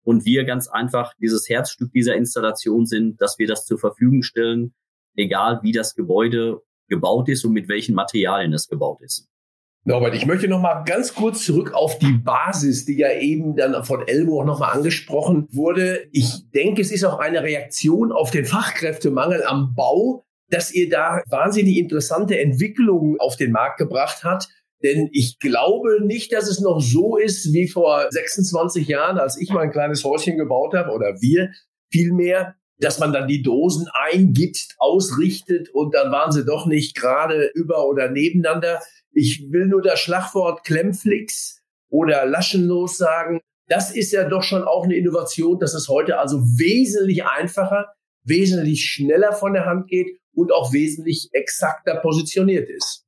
und 0.02 0.24
wir 0.24 0.44
ganz 0.44 0.68
einfach 0.68 1.14
dieses 1.20 1.48
Herzstück 1.48 1.92
dieser 1.92 2.16
Installation 2.16 2.84
sind, 2.84 3.20
dass 3.20 3.38
wir 3.38 3.46
das 3.46 3.64
zur 3.64 3.78
Verfügung 3.78 4.22
stellen, 4.22 4.74
egal 5.14 5.60
wie 5.62 5.70
das 5.70 5.94
Gebäude 5.94 6.62
gebaut 6.88 7.28
ist 7.28 7.44
und 7.44 7.52
mit 7.52 7.68
welchen 7.68 7.94
Materialien 7.94 8.52
es 8.52 8.66
gebaut 8.66 9.00
ist. 9.02 9.28
Norbert, 9.84 10.14
ich 10.14 10.26
möchte 10.26 10.46
noch 10.46 10.60
mal 10.60 10.84
ganz 10.84 11.12
kurz 11.12 11.44
zurück 11.44 11.72
auf 11.74 11.98
die 11.98 12.12
Basis, 12.12 12.84
die 12.84 12.98
ja 12.98 13.10
eben 13.12 13.56
dann 13.56 13.82
von 13.84 14.06
Elmo 14.06 14.40
auch 14.40 14.44
noch 14.44 14.60
mal 14.60 14.70
angesprochen 14.70 15.48
wurde. 15.50 16.06
Ich 16.12 16.48
denke, 16.54 16.80
es 16.82 16.92
ist 16.92 17.04
auch 17.04 17.18
eine 17.18 17.42
Reaktion 17.42 18.12
auf 18.12 18.30
den 18.30 18.44
Fachkräftemangel 18.44 19.42
am 19.44 19.74
Bau, 19.74 20.24
dass 20.50 20.72
ihr 20.72 20.88
da 20.88 21.22
wahnsinnig 21.28 21.78
interessante 21.78 22.38
Entwicklungen 22.38 23.18
auf 23.18 23.34
den 23.34 23.50
Markt 23.50 23.78
gebracht 23.78 24.22
habt. 24.22 24.48
Denn 24.84 25.08
ich 25.12 25.40
glaube 25.40 26.04
nicht, 26.04 26.32
dass 26.32 26.48
es 26.48 26.60
noch 26.60 26.80
so 26.80 27.16
ist 27.16 27.52
wie 27.52 27.66
vor 27.66 28.06
26 28.08 28.86
Jahren, 28.86 29.18
als 29.18 29.36
ich 29.40 29.50
mal 29.50 29.62
ein 29.62 29.72
kleines 29.72 30.04
Häuschen 30.04 30.36
gebaut 30.36 30.74
habe 30.74 30.92
oder 30.92 31.20
wir 31.20 31.50
vielmehr, 31.90 32.54
dass 32.82 32.98
man 32.98 33.12
dann 33.12 33.28
die 33.28 33.42
Dosen 33.42 33.88
eingibt, 33.92 34.74
ausrichtet 34.78 35.70
und 35.70 35.94
dann 35.94 36.10
waren 36.10 36.32
sie 36.32 36.44
doch 36.44 36.66
nicht 36.66 36.96
gerade 36.96 37.50
über 37.54 37.86
oder 37.86 38.10
nebeneinander. 38.10 38.80
Ich 39.12 39.46
will 39.50 39.66
nur 39.66 39.82
das 39.82 40.00
Schlagwort 40.00 40.64
Klemmflix 40.64 41.62
oder 41.88 42.26
Laschenlos 42.26 42.98
sagen. 42.98 43.40
Das 43.68 43.94
ist 43.94 44.12
ja 44.12 44.28
doch 44.28 44.42
schon 44.42 44.64
auch 44.64 44.84
eine 44.84 44.96
Innovation, 44.96 45.58
dass 45.58 45.74
es 45.74 45.88
heute 45.88 46.18
also 46.18 46.40
wesentlich 46.40 47.24
einfacher, 47.24 47.92
wesentlich 48.24 48.84
schneller 48.84 49.32
von 49.32 49.52
der 49.52 49.66
Hand 49.66 49.88
geht 49.88 50.18
und 50.34 50.52
auch 50.52 50.72
wesentlich 50.72 51.28
exakter 51.32 51.96
positioniert 51.96 52.68
ist. 52.68 53.06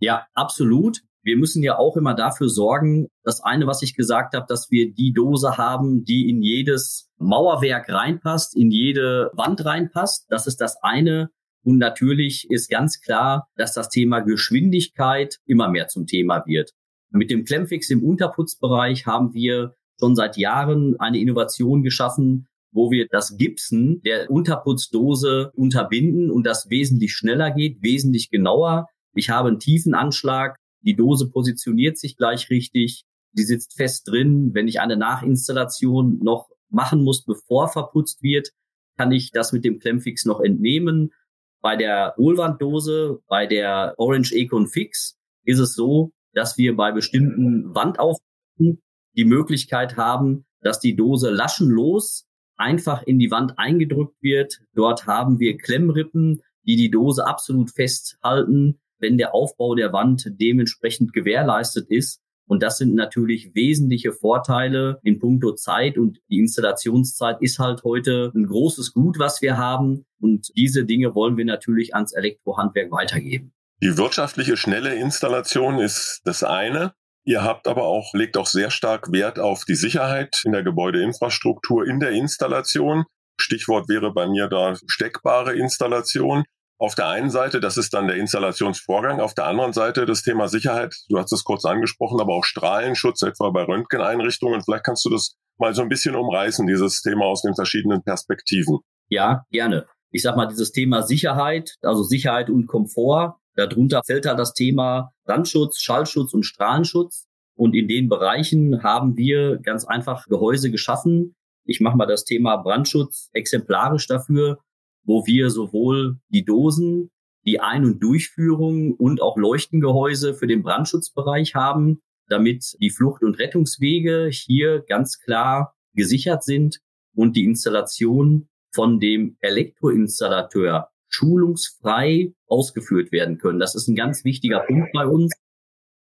Ja, 0.00 0.26
absolut. 0.34 1.02
Wir 1.22 1.36
müssen 1.36 1.62
ja 1.62 1.78
auch 1.78 1.96
immer 1.96 2.14
dafür 2.14 2.48
sorgen, 2.48 3.08
das 3.24 3.42
eine, 3.42 3.66
was 3.66 3.82
ich 3.82 3.94
gesagt 3.94 4.34
habe, 4.34 4.46
dass 4.48 4.70
wir 4.70 4.92
die 4.92 5.12
Dose 5.12 5.58
haben, 5.58 6.04
die 6.04 6.30
in 6.30 6.42
jedes 6.42 7.10
Mauerwerk 7.18 7.90
reinpasst, 7.90 8.56
in 8.56 8.70
jede 8.70 9.30
Wand 9.34 9.64
reinpasst. 9.64 10.26
Das 10.30 10.46
ist 10.46 10.60
das 10.60 10.76
eine. 10.82 11.28
Und 11.62 11.78
natürlich 11.78 12.46
ist 12.48 12.70
ganz 12.70 13.00
klar, 13.00 13.48
dass 13.56 13.74
das 13.74 13.90
Thema 13.90 14.20
Geschwindigkeit 14.20 15.36
immer 15.44 15.68
mehr 15.68 15.88
zum 15.88 16.06
Thema 16.06 16.42
wird. 16.46 16.70
Mit 17.10 17.30
dem 17.30 17.44
Klemmfix 17.44 17.90
im 17.90 18.02
Unterputzbereich 18.02 19.04
haben 19.06 19.34
wir 19.34 19.74
schon 19.98 20.16
seit 20.16 20.38
Jahren 20.38 20.98
eine 20.98 21.18
Innovation 21.18 21.82
geschaffen, 21.82 22.46
wo 22.72 22.90
wir 22.90 23.06
das 23.10 23.36
Gipsen 23.36 24.00
der 24.02 24.30
Unterputzdose 24.30 25.50
unterbinden 25.54 26.30
und 26.30 26.46
das 26.46 26.70
wesentlich 26.70 27.12
schneller 27.12 27.50
geht, 27.50 27.82
wesentlich 27.82 28.30
genauer. 28.30 28.86
Ich 29.14 29.28
habe 29.28 29.48
einen 29.48 29.58
tiefen 29.58 29.94
Anschlag, 29.94 30.56
die 30.82 30.96
Dose 30.96 31.30
positioniert 31.30 31.98
sich 31.98 32.16
gleich 32.16 32.50
richtig, 32.50 33.04
die 33.32 33.42
sitzt 33.42 33.76
fest 33.76 34.08
drin. 34.08 34.50
Wenn 34.54 34.68
ich 34.68 34.80
eine 34.80 34.96
Nachinstallation 34.96 36.18
noch 36.22 36.48
machen 36.68 37.02
muss, 37.02 37.24
bevor 37.24 37.68
verputzt 37.68 38.22
wird, 38.22 38.50
kann 38.96 39.12
ich 39.12 39.30
das 39.32 39.52
mit 39.52 39.64
dem 39.64 39.78
Klemmfix 39.78 40.24
noch 40.24 40.40
entnehmen. 40.40 41.12
Bei 41.60 41.76
der 41.76 42.14
Hohlwanddose, 42.16 43.20
bei 43.26 43.46
der 43.46 43.94
Orange 43.98 44.32
Econ 44.32 44.66
Fix 44.66 45.18
ist 45.44 45.58
es 45.58 45.74
so, 45.74 46.12
dass 46.32 46.58
wir 46.58 46.76
bei 46.76 46.92
bestimmten 46.92 47.74
Wandaufbauten 47.74 48.82
die 49.16 49.24
Möglichkeit 49.24 49.96
haben, 49.96 50.46
dass 50.60 50.80
die 50.80 50.96
Dose 50.96 51.30
laschenlos 51.30 52.26
einfach 52.56 53.02
in 53.02 53.18
die 53.18 53.30
Wand 53.30 53.58
eingedrückt 53.58 54.16
wird. 54.20 54.60
Dort 54.74 55.06
haben 55.06 55.40
wir 55.40 55.56
Klemmrippen, 55.56 56.42
die 56.64 56.76
die 56.76 56.90
Dose 56.90 57.26
absolut 57.26 57.70
festhalten, 57.70 58.79
wenn 59.00 59.18
der 59.18 59.34
Aufbau 59.34 59.74
der 59.74 59.92
Wand 59.92 60.24
dementsprechend 60.40 61.12
gewährleistet 61.12 61.88
ist. 61.90 62.20
Und 62.46 62.62
das 62.62 62.78
sind 62.78 62.94
natürlich 62.94 63.54
wesentliche 63.54 64.12
Vorteile 64.12 64.98
in 65.04 65.20
puncto 65.20 65.54
Zeit 65.54 65.96
und 65.96 66.18
die 66.30 66.40
Installationszeit 66.40 67.40
ist 67.40 67.60
halt 67.60 67.84
heute 67.84 68.32
ein 68.34 68.46
großes 68.46 68.92
Gut, 68.92 69.20
was 69.20 69.40
wir 69.40 69.56
haben. 69.56 70.04
Und 70.20 70.48
diese 70.56 70.84
Dinge 70.84 71.14
wollen 71.14 71.36
wir 71.36 71.44
natürlich 71.44 71.94
ans 71.94 72.12
Elektrohandwerk 72.12 72.90
weitergeben. 72.90 73.52
Die 73.82 73.96
wirtschaftliche 73.96 74.56
schnelle 74.56 74.94
Installation 74.94 75.78
ist 75.78 76.20
das 76.24 76.42
eine. 76.42 76.92
Ihr 77.24 77.44
habt 77.44 77.68
aber 77.68 77.84
auch, 77.84 78.12
legt 78.14 78.36
auch 78.36 78.46
sehr 78.46 78.70
stark 78.70 79.12
Wert 79.12 79.38
auf 79.38 79.64
die 79.64 79.74
Sicherheit 79.74 80.42
in 80.44 80.52
der 80.52 80.62
Gebäudeinfrastruktur, 80.62 81.86
in 81.86 82.00
der 82.00 82.10
Installation. 82.10 83.04
Stichwort 83.40 83.88
wäre 83.88 84.12
bei 84.12 84.26
mir 84.26 84.48
da 84.48 84.74
steckbare 84.86 85.54
Installation. 85.54 86.44
Auf 86.80 86.94
der 86.94 87.08
einen 87.08 87.28
Seite, 87.28 87.60
das 87.60 87.76
ist 87.76 87.92
dann 87.92 88.06
der 88.06 88.16
Installationsvorgang. 88.16 89.20
Auf 89.20 89.34
der 89.34 89.44
anderen 89.44 89.74
Seite 89.74 90.06
das 90.06 90.22
Thema 90.22 90.48
Sicherheit. 90.48 90.96
Du 91.10 91.18
hast 91.18 91.30
es 91.30 91.44
kurz 91.44 91.66
angesprochen, 91.66 92.18
aber 92.20 92.32
auch 92.32 92.44
Strahlenschutz, 92.44 93.20
etwa 93.20 93.50
bei 93.50 93.64
Röntgeneinrichtungen. 93.64 94.62
Vielleicht 94.62 94.84
kannst 94.84 95.04
du 95.04 95.10
das 95.10 95.36
mal 95.58 95.74
so 95.74 95.82
ein 95.82 95.90
bisschen 95.90 96.16
umreißen, 96.16 96.66
dieses 96.66 97.02
Thema 97.02 97.26
aus 97.26 97.42
den 97.42 97.54
verschiedenen 97.54 98.02
Perspektiven. 98.02 98.78
Ja, 99.10 99.44
gerne. 99.50 99.88
Ich 100.10 100.22
sag 100.22 100.36
mal, 100.36 100.46
dieses 100.46 100.72
Thema 100.72 101.02
Sicherheit, 101.02 101.76
also 101.82 102.02
Sicherheit 102.02 102.48
und 102.48 102.66
Komfort, 102.66 103.36
Darunter 103.56 104.00
fällt 104.06 104.24
da 104.24 104.34
das 104.34 104.54
Thema 104.54 105.12
Brandschutz, 105.26 105.80
Schallschutz 105.80 106.32
und 106.32 106.44
Strahlenschutz. 106.44 107.26
Und 107.56 107.74
in 107.74 107.88
den 107.88 108.08
Bereichen 108.08 108.82
haben 108.82 109.18
wir 109.18 109.58
ganz 109.58 109.84
einfach 109.84 110.26
Gehäuse 110.28 110.70
geschaffen. 110.70 111.34
Ich 111.66 111.80
mache 111.80 111.98
mal 111.98 112.06
das 112.06 112.24
Thema 112.24 112.56
Brandschutz 112.56 113.28
exemplarisch 113.34 114.06
dafür, 114.06 114.60
wo 115.04 115.26
wir 115.26 115.50
sowohl 115.50 116.18
die 116.28 116.44
Dosen, 116.44 117.10
die 117.44 117.60
Ein- 117.60 117.84
und 117.84 118.02
Durchführung 118.02 118.94
und 118.94 119.22
auch 119.22 119.36
Leuchtengehäuse 119.36 120.34
für 120.34 120.46
den 120.46 120.62
Brandschutzbereich 120.62 121.54
haben, 121.54 122.02
damit 122.28 122.76
die 122.80 122.90
Flucht- 122.90 123.22
und 123.22 123.38
Rettungswege 123.38 124.28
hier 124.30 124.84
ganz 124.86 125.18
klar 125.18 125.74
gesichert 125.94 126.44
sind 126.44 126.80
und 127.14 127.36
die 127.36 127.44
Installation 127.44 128.48
von 128.72 129.00
dem 129.00 129.36
Elektroinstallateur 129.40 130.90
schulungsfrei 131.08 132.32
ausgeführt 132.46 133.10
werden 133.10 133.38
können. 133.38 133.58
Das 133.58 133.74
ist 133.74 133.88
ein 133.88 133.96
ganz 133.96 134.24
wichtiger 134.24 134.60
Punkt 134.60 134.92
bei 134.92 135.06
uns, 135.06 135.32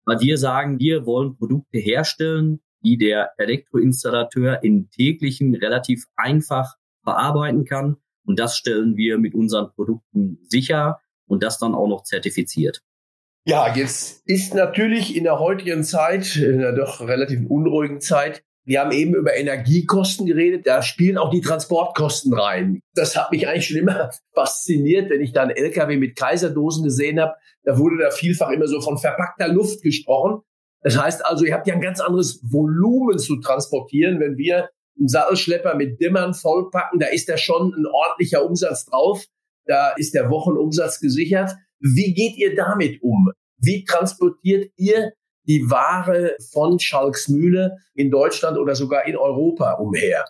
weil 0.05 0.21
wir 0.21 0.39
sagen, 0.39 0.79
wir 0.79 1.07
wollen 1.07 1.37
Produkte 1.37 1.79
herstellen, 1.79 2.61
die 2.85 2.97
der 2.99 3.31
Elektroinstallateur 3.39 4.63
in 4.63 4.91
täglichen 4.91 5.55
relativ 5.55 6.07
einfach 6.17 6.77
verarbeiten 7.03 7.65
kann. 7.65 7.97
Und 8.25 8.39
das 8.39 8.57
stellen 8.57 8.97
wir 8.97 9.19
mit 9.19 9.35
unseren 9.35 9.71
Produkten 9.71 10.39
sicher 10.49 11.01
und 11.27 11.43
das 11.43 11.59
dann 11.59 11.75
auch 11.75 11.89
noch 11.89 12.05
zertifiziert. 12.05 12.83
Ja, 13.45 13.75
jetzt 13.75 14.23
ist 14.27 14.55
natürlich 14.55 15.17
in 15.17 15.25
der 15.25 15.41
heutigen 15.41 15.83
Zeit, 15.83 16.37
in 16.37 16.59
der 16.59 16.73
doch 16.73 17.01
relativ 17.01 17.41
unruhigen 17.49 18.01
Zeit, 18.01 18.45
wir 18.65 18.81
haben 18.81 18.93
eben 18.93 19.15
über 19.15 19.35
Energiekosten 19.35 20.27
geredet. 20.27 20.67
Da 20.67 20.83
spielen 20.83 21.19
auch 21.19 21.31
die 21.31 21.41
Transportkosten 21.41 22.33
rein. 22.33 22.81
Das 22.95 23.17
hat 23.17 23.33
mich 23.33 23.49
eigentlich 23.49 23.67
schon 23.67 23.79
immer 23.79 24.11
fasziniert, 24.35 25.11
wenn 25.11 25.21
ich 25.21 25.33
da 25.33 25.43
einen 25.43 25.51
LKW 25.57 25.97
mit 25.97 26.17
Kaiserdosen 26.17 26.85
gesehen 26.85 27.21
habe. 27.21 27.35
Da 27.65 27.79
wurde 27.79 27.99
da 27.99 28.11
vielfach 28.11 28.51
immer 28.51 28.69
so 28.69 28.81
von 28.81 28.99
verpackter 28.99 29.49
Luft 29.49 29.83
gesprochen. 29.83 30.43
Das 30.83 31.01
heißt 31.01 31.25
also, 31.27 31.45
ihr 31.45 31.55
habt 31.55 31.67
ja 31.67 31.75
ein 31.75 31.81
ganz 31.81 32.01
anderes 32.01 32.41
Volumen 32.43 33.19
zu 33.19 33.41
transportieren. 33.41 34.21
Wenn 34.21 34.37
wir 34.37 34.69
einen 34.99 35.09
Sattelschlepper 35.09 35.75
mit 35.75 36.01
Dimmern 36.01 36.35
vollpacken, 36.35 37.01
da 37.01 37.07
ist 37.07 37.29
da 37.29 37.37
schon 37.37 37.73
ein 37.75 37.87
ordentlicher 37.87 38.45
Umsatz 38.45 38.85
drauf. 38.85 39.25
Da 39.67 39.93
ist 39.93 40.15
der 40.15 40.29
Wochenumsatz 40.31 41.01
gesichert. 41.01 41.53
Wie 41.79 42.15
geht 42.15 42.37
ihr 42.37 42.55
damit 42.55 43.03
um? 43.03 43.33
Wie 43.59 43.85
transportiert 43.85 44.73
ihr 44.77 45.13
die 45.45 45.71
Ware 45.71 46.37
von 46.53 46.79
Schalksmühle 46.79 47.79
in 47.95 48.11
Deutschland 48.11 48.59
oder 48.59 48.75
sogar 48.75 49.07
in 49.07 49.17
Europa 49.17 49.73
umher. 49.75 50.25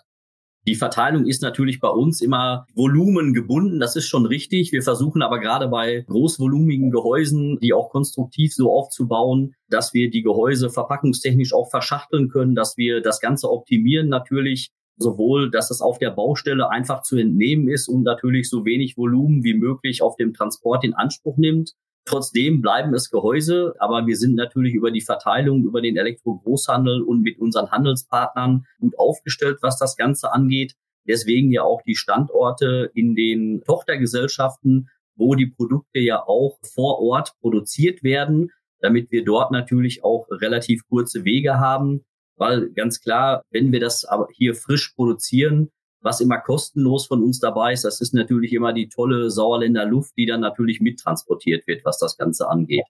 Die 0.65 0.75
Verteilung 0.75 1.25
ist 1.25 1.41
natürlich 1.41 1.81
bei 1.81 1.89
uns 1.89 2.21
immer 2.21 2.65
volumengebunden, 2.73 3.81
das 3.81 3.97
ist 3.97 4.07
schon 4.07 4.25
richtig. 4.25 4.71
Wir 4.71 4.81
versuchen 4.81 5.21
aber 5.21 5.39
gerade 5.39 5.67
bei 5.67 6.05
großvolumigen 6.07 6.89
Gehäusen, 6.89 7.59
die 7.59 7.73
auch 7.73 7.89
konstruktiv 7.89 8.53
so 8.53 8.71
aufzubauen, 8.71 9.55
dass 9.67 9.93
wir 9.93 10.09
die 10.09 10.21
Gehäuse 10.21 10.69
verpackungstechnisch 10.69 11.53
auch 11.53 11.69
verschachteln 11.69 12.29
können, 12.29 12.55
dass 12.55 12.77
wir 12.77 13.01
das 13.01 13.19
Ganze 13.19 13.51
optimieren 13.51 14.07
natürlich, 14.07 14.71
sowohl, 14.95 15.51
dass 15.51 15.69
es 15.69 15.81
auf 15.81 15.99
der 15.99 16.11
Baustelle 16.11 16.69
einfach 16.69 17.01
zu 17.01 17.17
entnehmen 17.17 17.67
ist 17.67 17.89
und 17.89 18.03
natürlich 18.03 18.49
so 18.49 18.63
wenig 18.63 18.95
Volumen 18.95 19.43
wie 19.43 19.55
möglich 19.55 20.01
auf 20.01 20.15
dem 20.15 20.33
Transport 20.33 20.85
in 20.85 20.93
Anspruch 20.93 21.35
nimmt. 21.37 21.73
Trotzdem 22.05 22.61
bleiben 22.61 22.93
es 22.93 23.09
Gehäuse, 23.09 23.75
aber 23.79 24.05
wir 24.05 24.17
sind 24.17 24.35
natürlich 24.35 24.73
über 24.73 24.91
die 24.91 25.01
Verteilung, 25.01 25.63
über 25.63 25.81
den 25.81 25.95
Elektro-Großhandel 25.95 27.01
und 27.01 27.21
mit 27.21 27.39
unseren 27.39 27.71
Handelspartnern 27.71 28.65
gut 28.79 28.99
aufgestellt, 28.99 29.59
was 29.61 29.77
das 29.77 29.95
Ganze 29.95 30.33
angeht. 30.33 30.75
Deswegen 31.07 31.51
ja 31.51 31.63
auch 31.63 31.81
die 31.81 31.95
Standorte 31.95 32.91
in 32.93 33.15
den 33.15 33.61
Tochtergesellschaften, 33.65 34.89
wo 35.15 35.35
die 35.35 35.47
Produkte 35.47 35.99
ja 35.99 36.23
auch 36.25 36.57
vor 36.73 36.99
Ort 36.99 37.33
produziert 37.39 38.03
werden, 38.03 38.49
damit 38.79 39.11
wir 39.11 39.23
dort 39.23 39.51
natürlich 39.51 40.03
auch 40.03 40.27
relativ 40.29 40.81
kurze 40.89 41.23
Wege 41.23 41.59
haben. 41.59 42.01
Weil 42.35 42.71
ganz 42.71 42.99
klar, 42.99 43.43
wenn 43.51 43.71
wir 43.71 43.79
das 43.79 44.03
aber 44.05 44.27
hier 44.33 44.55
frisch 44.55 44.93
produzieren, 44.95 45.69
was 46.03 46.21
immer 46.21 46.39
kostenlos 46.39 47.07
von 47.07 47.23
uns 47.23 47.39
dabei 47.39 47.73
ist, 47.73 47.85
das 47.85 48.01
ist 48.01 48.13
natürlich 48.13 48.53
immer 48.53 48.73
die 48.73 48.89
tolle 48.89 49.31
Sauerländer 49.31 49.85
Luft, 49.85 50.13
die 50.17 50.25
dann 50.25 50.41
natürlich 50.41 50.81
mittransportiert 50.81 51.65
wird, 51.65 51.83
was 51.85 51.97
das 51.97 52.17
Ganze 52.17 52.49
angeht. 52.49 52.85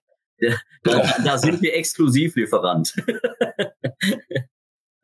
Da, 0.82 1.00
da 1.24 1.38
sind 1.38 1.62
wir 1.62 1.74
Exklusivlieferant. 1.76 2.94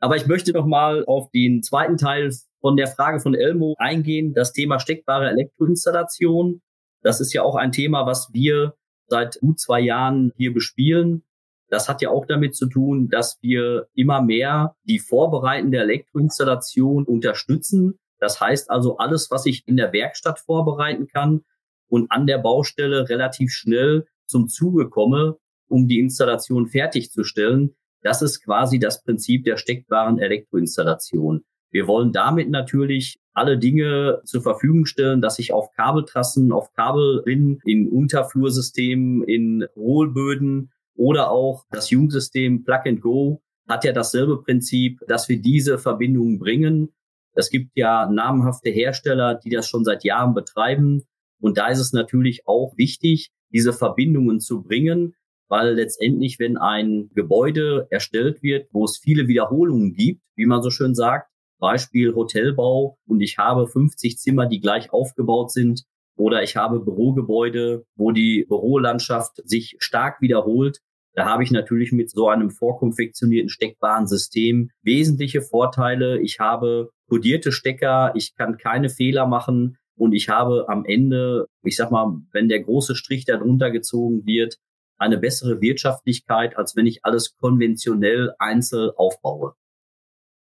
Aber 0.01 0.17
ich 0.17 0.27
möchte 0.27 0.53
noch 0.53 0.67
mal 0.67 1.05
auf 1.07 1.31
den 1.31 1.63
zweiten 1.63 1.97
Teil 1.97 2.33
von 2.61 2.77
der 2.77 2.89
Frage 2.89 3.21
von 3.21 3.35
Elmo 3.35 3.75
eingehen, 3.79 4.35
das 4.35 4.53
Thema 4.53 4.81
steckbare 4.81 5.31
Elektroinstallation. 5.31 6.63
Das 7.03 7.21
ist 7.21 7.33
ja 7.33 7.43
auch 7.43 7.55
ein 7.55 7.73
Thema, 7.73 8.07
was 8.07 8.33
wir 8.33 8.75
seit 9.07 9.39
gut 9.41 9.61
zwei 9.61 9.81
Jahren 9.81 10.33
hier 10.37 10.53
bespielen. 10.53 11.23
Das 11.71 11.89
hat 11.89 12.03
ja 12.03 12.11
auch 12.11 12.27
damit 12.27 12.57
zu 12.57 12.67
tun, 12.67 13.09
dass 13.09 13.39
wir 13.41 13.87
immer 13.95 14.21
mehr 14.21 14.75
die 14.85 14.99
vorbereitende 14.99 15.79
Elektroinstallation 15.79 17.05
unterstützen. 17.05 17.99
Das 18.19 18.41
heißt 18.41 18.71
also 18.71 18.99
alles, 18.99 19.31
was 19.31 19.47
ich 19.47 19.67
in 19.67 19.77
der 19.77 19.93
Werkstatt 19.93 20.41
vorbereiten 20.41 21.07
kann 21.07 21.43
und 21.89 22.11
an 22.11 22.27
der 22.27 22.39
Baustelle 22.39 23.09
relativ 23.09 23.53
schnell 23.53 24.07
zum 24.27 24.49
Zuge 24.49 24.91
komme, 24.91 25.39
um 25.69 25.87
die 25.87 26.01
Installation 26.01 26.67
fertigzustellen. 26.67 27.77
Das 28.03 28.21
ist 28.21 28.43
quasi 28.45 28.79
das 28.79 29.03
Prinzip 29.03 29.45
der 29.45 29.57
steckbaren 29.57 30.19
Elektroinstallation. 30.19 31.45
Wir 31.71 31.87
wollen 31.87 32.13
damit 32.13 32.51
natürlich 32.51 33.21
alle 33.33 33.59
Dinge 33.59 34.23
zur 34.25 34.43
Verfügung 34.43 34.87
stellen, 34.87 35.21
dass 35.21 35.39
ich 35.39 35.53
auf 35.53 35.71
Kabeltrassen, 35.73 36.51
auf 36.51 36.73
Kabelrinnen, 36.73 37.61
in 37.65 37.89
Unterflursystemen, 37.89 39.23
in 39.23 39.67
Hohlböden 39.77 40.73
oder 40.95 41.31
auch 41.31 41.65
das 41.71 41.91
Jugendsystem 41.91 42.65
Plug 42.65 42.81
and 42.85 43.01
Go 43.01 43.43
hat 43.69 43.85
ja 43.85 43.93
dasselbe 43.93 44.43
Prinzip, 44.43 45.01
dass 45.07 45.29
wir 45.29 45.41
diese 45.41 45.79
Verbindungen 45.79 46.39
bringen. 46.39 46.93
Es 47.35 47.51
gibt 47.51 47.71
ja 47.77 48.11
namhafte 48.11 48.71
Hersteller, 48.71 49.37
die 49.37 49.51
das 49.51 49.69
schon 49.69 49.85
seit 49.85 50.05
Jahren 50.05 50.35
betreiben. 50.35 51.03
Und 51.41 51.57
da 51.57 51.69
ist 51.69 51.79
es 51.79 51.93
natürlich 51.93 52.47
auch 52.47 52.77
wichtig, 52.77 53.31
diese 53.53 53.73
Verbindungen 53.73 54.41
zu 54.41 54.63
bringen, 54.63 55.15
weil 55.49 55.75
letztendlich, 55.75 56.39
wenn 56.39 56.57
ein 56.57 57.11
Gebäude 57.15 57.87
erstellt 57.91 58.43
wird, 58.43 58.69
wo 58.73 58.85
es 58.85 58.99
viele 58.99 59.27
Wiederholungen 59.27 59.95
gibt, 59.95 60.23
wie 60.37 60.47
man 60.47 60.63
so 60.63 60.71
schön 60.71 60.95
sagt, 60.95 61.31
Beispiel 61.59 62.15
Hotelbau, 62.15 62.99
und 63.07 63.21
ich 63.21 63.39
habe 63.39 63.67
50 63.69 64.17
Zimmer, 64.19 64.47
die 64.47 64.61
gleich 64.61 64.93
aufgebaut 64.93 65.53
sind, 65.53 65.85
oder 66.21 66.43
ich 66.43 66.57
habe 66.57 66.81
Bürogebäude, 66.81 67.85
wo 67.97 68.13
die 68.13 68.45
Bürolandschaft 68.47 69.41
sich 69.49 69.77
stark 69.79 70.21
wiederholt, 70.21 70.81
da 71.15 71.25
habe 71.25 71.43
ich 71.43 71.51
natürlich 71.51 71.93
mit 71.93 72.11
so 72.11 72.29
einem 72.29 72.51
vorkonfektionierten 72.51 73.49
steckbaren 73.49 74.07
System 74.07 74.71
wesentliche 74.83 75.43
Vorteile. 75.43 76.21
Ich 76.21 76.39
habe 76.39 76.91
kodierte 77.09 77.51
Stecker, 77.51 78.13
ich 78.15 78.37
kann 78.37 78.59
keine 78.59 78.91
Fehler 78.91 79.27
machen 79.27 79.79
und 79.97 80.13
ich 80.13 80.29
habe 80.29 80.67
am 80.69 80.85
Ende, 80.85 81.47
ich 81.65 81.77
sag 81.77 81.91
mal, 81.91 82.21
wenn 82.33 82.49
der 82.49 82.61
große 82.61 82.95
Strich 82.95 83.25
darunter 83.25 83.71
gezogen 83.71 84.25
wird, 84.25 84.59
eine 84.99 85.19
bessere 85.19 85.61
Wirtschaftlichkeit, 85.61 86.57
als 86.57 86.77
wenn 86.77 86.87
ich 86.87 87.05
alles 87.05 87.37
konventionell 87.39 88.35
einzeln 88.39 88.91
aufbaue. 88.97 89.55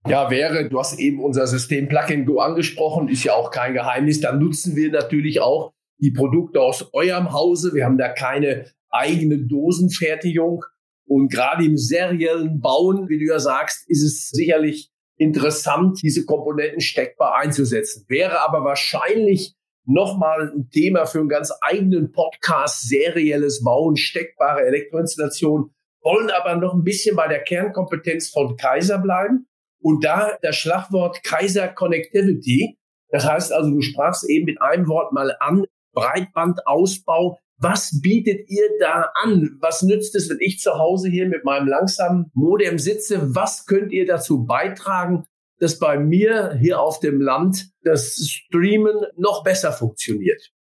Ja, 0.08 0.30
wäre, 0.30 0.70
du 0.70 0.78
hast 0.78 1.00
eben 1.00 1.20
unser 1.20 1.48
System 1.48 1.88
Plug 1.88 2.12
and 2.12 2.28
Go 2.28 2.40
angesprochen, 2.40 3.10
ist 3.10 3.24
ja 3.24 3.34
auch 3.34 3.50
kein 3.50 3.74
Geheimnis. 3.74 4.22
Dann 4.22 4.38
nutzen 4.38 4.76
wir 4.76 4.92
natürlich 4.92 5.42
auch 5.42 5.74
die 5.98 6.12
Produkte 6.12 6.62
aus 6.62 6.94
eurem 6.94 7.34
Hause. 7.34 7.74
Wir 7.74 7.86
haben 7.86 7.98
da 7.98 8.10
keine 8.10 8.72
eigene 8.92 9.40
Dosenfertigung. 9.40 10.64
Und 11.08 11.32
gerade 11.32 11.66
im 11.66 11.78
seriellen 11.78 12.62
Bauen, 12.62 13.10
wie 13.10 13.18
du 13.18 13.26
ja 13.26 13.40
sagst, 13.40 13.90
ist 13.90 14.04
es 14.04 14.30
sicherlich 14.30 14.92
interessant, 15.18 16.00
diese 16.04 16.26
Komponenten 16.26 16.82
steckbar 16.82 17.38
einzusetzen. 17.38 18.06
Wäre 18.08 18.42
aber 18.42 18.64
wahrscheinlich 18.64 19.56
nochmal 19.86 20.52
ein 20.56 20.70
Thema 20.70 21.06
für 21.06 21.20
einen 21.20 21.30
ganz 21.30 21.52
eigenen 21.62 22.12
Podcast, 22.12 22.88
serielles 22.88 23.64
Bauen, 23.64 23.96
steckbare 23.96 24.66
Elektroinstallation, 24.66 25.72
wollen 26.04 26.30
aber 26.30 26.58
noch 26.58 26.76
ein 26.76 26.84
bisschen 26.84 27.16
bei 27.16 27.28
der 27.28 27.44
Kernkompetenz 27.44 28.30
von 28.30 28.56
Kaiser 28.56 29.00
bleiben. 29.00 29.48
Und 29.86 30.04
da 30.04 30.32
das 30.42 30.56
Schlagwort 30.56 31.24
Kaiser 31.24 31.68
Connectivity, 31.68 32.80
das 33.10 33.24
heißt 33.24 33.54
also, 33.54 33.70
du 33.70 33.82
sprachst 33.82 34.28
eben 34.28 34.46
mit 34.46 34.60
einem 34.60 34.88
Wort 34.88 35.14
mal 35.14 35.36
an, 35.40 35.66
Breitbandausbau, 35.94 37.38
was 37.60 38.02
bietet 38.02 38.50
ihr 38.50 38.68
da 38.80 39.12
an? 39.22 39.60
Was 39.62 39.84
nützt 39.84 40.16
es, 40.16 40.28
wenn 40.28 40.40
ich 40.40 40.58
zu 40.58 40.80
Hause 40.80 41.08
hier 41.10 41.28
mit 41.28 41.46
meinem 41.46 41.68
langsamen 41.68 42.32
Modem 42.34 42.80
sitze? 42.80 43.36
Was 43.36 43.68
könnt 43.68 43.92
ihr 43.92 44.08
dazu 44.08 44.48
beitragen, 44.48 45.26
dass 45.60 45.78
bei 45.78 46.00
mir 46.00 46.58
hier 46.60 46.82
auf 46.82 47.00
dem 47.00 47.22
Land 47.22 47.70
das 47.84 48.16
Streamen 48.28 49.06
noch 49.18 49.44
besser 49.44 49.72
funktioniert? 49.72 50.52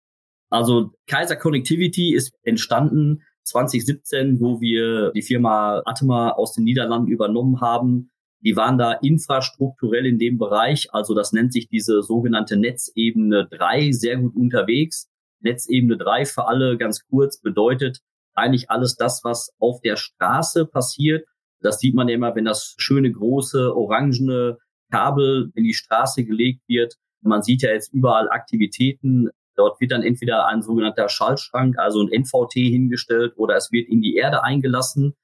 Also 0.51 0.91
Kaiser 1.07 1.37
Connectivity 1.37 2.15
ist 2.15 2.35
entstanden 2.43 3.23
2017, 3.45 4.39
wo 4.39 4.61
wir 4.61 5.13
die 5.13 5.23
Firma 5.23 5.81
Atema 5.87 6.33
aus 6.33 6.53
den 6.53 6.65
Niederlanden 6.65 7.11
übernommen 7.11 7.63
haben. 7.63 8.11
Die 8.44 8.57
waren 8.57 8.76
da 8.76 8.92
infrastrukturell 8.92 10.04
in 10.04 10.18
dem 10.18 10.37
Bereich, 10.37 10.92
also 10.92 11.14
das 11.14 11.33
nennt 11.33 11.52
sich 11.52 11.68
diese 11.68 12.02
sogenannte 12.02 12.57
Netzebene 12.59 13.48
3, 13.50 13.92
sehr 13.92 14.18
gut 14.18 14.37
unterwegs. 14.37 15.09
Netzebene 15.40 15.96
3 15.96 16.26
für 16.26 16.46
alle 16.46 16.76
ganz 16.76 17.07
kurz 17.07 17.40
bedeutet 17.40 18.00
eigentlich 18.35 18.70
alles 18.70 18.96
das, 18.96 19.22
was 19.24 19.52
auf 19.59 19.80
der 19.80 19.96
Straße 19.96 20.66
passiert. 20.66 21.26
Das 21.61 21.78
sieht 21.78 21.94
man 21.94 22.09
ja 22.09 22.14
immer, 22.14 22.35
wenn 22.35 22.44
das 22.44 22.74
schöne 22.76 23.11
große 23.11 23.74
orangene 23.74 24.59
Kabel 24.90 25.50
in 25.54 25.64
die 25.64 25.74
Straße 25.74 26.24
gelegt 26.24 26.62
wird. 26.68 26.96
Man 27.22 27.42
sieht 27.42 27.62
ja 27.62 27.70
jetzt 27.70 27.92
überall 27.94 28.28
Aktivitäten. 28.28 29.30
Dort 29.57 29.80
wird 29.80 29.92
dann 29.92 30.02
entweder 30.02 30.46
ein 30.46 30.62
sogenannter 30.62 31.09
Schaltschrank, 31.09 31.78
also 31.78 32.02
ein 32.02 32.09
NVT 32.09 32.52
hingestellt 32.54 33.33
oder 33.37 33.57
es 33.57 33.72
wird 33.72 33.88
in 33.88 34.02
die 34.02 34.16
Erde 34.16 34.42
eingelassen. 34.42 35.14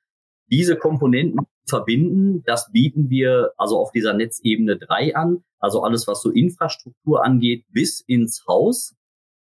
Diese 0.50 0.76
Komponenten 0.76 1.46
verbinden, 1.68 2.42
das 2.44 2.70
bieten 2.72 3.08
wir 3.08 3.52
also 3.56 3.78
auf 3.78 3.92
dieser 3.92 4.14
Netzebene 4.14 4.76
3 4.76 5.14
an. 5.14 5.44
Also 5.58 5.82
alles, 5.82 6.06
was 6.06 6.22
so 6.22 6.30
Infrastruktur 6.30 7.24
angeht, 7.24 7.64
bis 7.70 8.00
ins 8.00 8.44
Haus. 8.48 8.94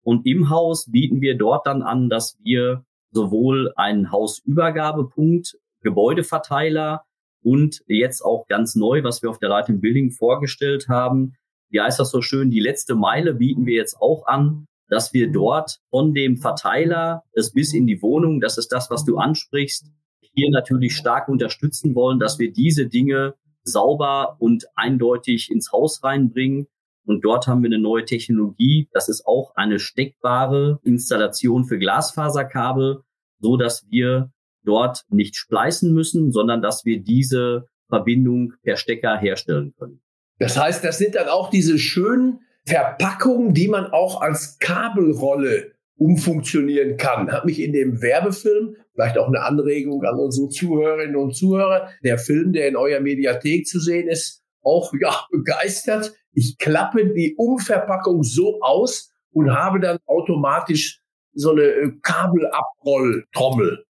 Und 0.04 0.26
im 0.26 0.50
Haus 0.50 0.90
bieten 0.90 1.20
wir 1.20 1.36
dort 1.36 1.66
dann 1.66 1.82
an, 1.82 2.08
dass 2.08 2.38
wir 2.42 2.84
sowohl 3.10 3.72
einen 3.76 4.10
Hausübergabepunkt, 4.10 5.58
Gebäudeverteiler 5.82 7.04
und 7.42 7.82
jetzt 7.86 8.22
auch 8.22 8.46
ganz 8.46 8.74
neu, 8.74 9.02
was 9.02 9.22
wir 9.22 9.30
auf 9.30 9.38
der 9.38 9.48
Leitung 9.48 9.80
Building 9.80 10.12
vorgestellt 10.12 10.88
haben, 10.88 11.34
wie 11.70 11.80
heißt 11.80 11.98
das 11.98 12.10
so 12.10 12.20
schön, 12.20 12.50
die 12.50 12.60
letzte 12.60 12.94
Meile 12.94 13.34
bieten 13.34 13.66
wir 13.66 13.74
jetzt 13.74 13.96
auch 14.00 14.26
an, 14.26 14.66
dass 14.88 15.12
wir 15.12 15.32
dort 15.32 15.78
von 15.90 16.14
dem 16.14 16.36
Verteiler 16.36 17.22
es 17.32 17.52
bis 17.52 17.72
in 17.72 17.86
die 17.86 18.02
Wohnung, 18.02 18.40
das 18.40 18.58
ist 18.58 18.68
das, 18.68 18.90
was 18.90 19.04
du 19.04 19.16
ansprichst, 19.16 19.86
hier 20.34 20.50
natürlich 20.50 20.96
stark 20.96 21.28
unterstützen 21.28 21.94
wollen, 21.94 22.18
dass 22.18 22.38
wir 22.38 22.52
diese 22.52 22.86
Dinge 22.86 23.34
sauber 23.64 24.36
und 24.38 24.66
eindeutig 24.74 25.50
ins 25.50 25.70
Haus 25.72 26.02
reinbringen 26.02 26.66
und 27.04 27.24
dort 27.24 27.46
haben 27.46 27.62
wir 27.62 27.68
eine 27.68 27.80
neue 27.80 28.04
Technologie. 28.04 28.88
Das 28.92 29.08
ist 29.08 29.26
auch 29.26 29.54
eine 29.56 29.78
steckbare 29.78 30.78
Installation 30.84 31.64
für 31.64 31.78
Glasfaserkabel, 31.78 33.02
so 33.40 33.56
dass 33.56 33.86
wir 33.88 34.30
dort 34.64 35.04
nicht 35.08 35.36
spleißen 35.36 35.92
müssen, 35.92 36.30
sondern 36.30 36.62
dass 36.62 36.84
wir 36.84 37.02
diese 37.02 37.66
Verbindung 37.88 38.54
per 38.62 38.76
Stecker 38.76 39.18
herstellen 39.18 39.74
können. 39.78 40.00
Das 40.38 40.56
heißt, 40.56 40.84
das 40.84 40.98
sind 40.98 41.16
dann 41.16 41.28
auch 41.28 41.50
diese 41.50 41.78
schönen 41.78 42.40
Verpackungen, 42.64 43.54
die 43.54 43.68
man 43.68 43.86
auch 43.86 44.20
als 44.20 44.58
Kabelrolle 44.60 45.71
umfunktionieren 46.02 46.96
kann. 46.96 47.30
Hat 47.30 47.44
mich 47.44 47.60
in 47.60 47.72
dem 47.72 48.02
Werbefilm, 48.02 48.76
vielleicht 48.94 49.18
auch 49.18 49.28
eine 49.28 49.42
Anregung 49.42 50.02
an 50.04 50.18
unsere 50.18 50.48
Zuhörerinnen 50.48 51.16
und 51.16 51.36
Zuhörer, 51.36 51.88
der 52.02 52.18
Film, 52.18 52.52
der 52.52 52.68
in 52.68 52.76
eurer 52.76 53.00
Mediathek 53.00 53.66
zu 53.66 53.78
sehen 53.78 54.08
ist, 54.08 54.42
auch 54.62 54.92
ja, 55.00 55.26
begeistert 55.30 56.12
ich 56.34 56.58
klappe 56.58 57.12
die 57.12 57.34
Umverpackung 57.36 58.22
so 58.22 58.60
aus 58.62 59.10
und 59.32 59.50
habe 59.50 59.80
dann 59.80 59.98
automatisch 60.06 61.00
so 61.34 61.50
eine 61.50 61.62
äh, 61.62 61.92
Kabelabrolltrommel. 62.02 63.84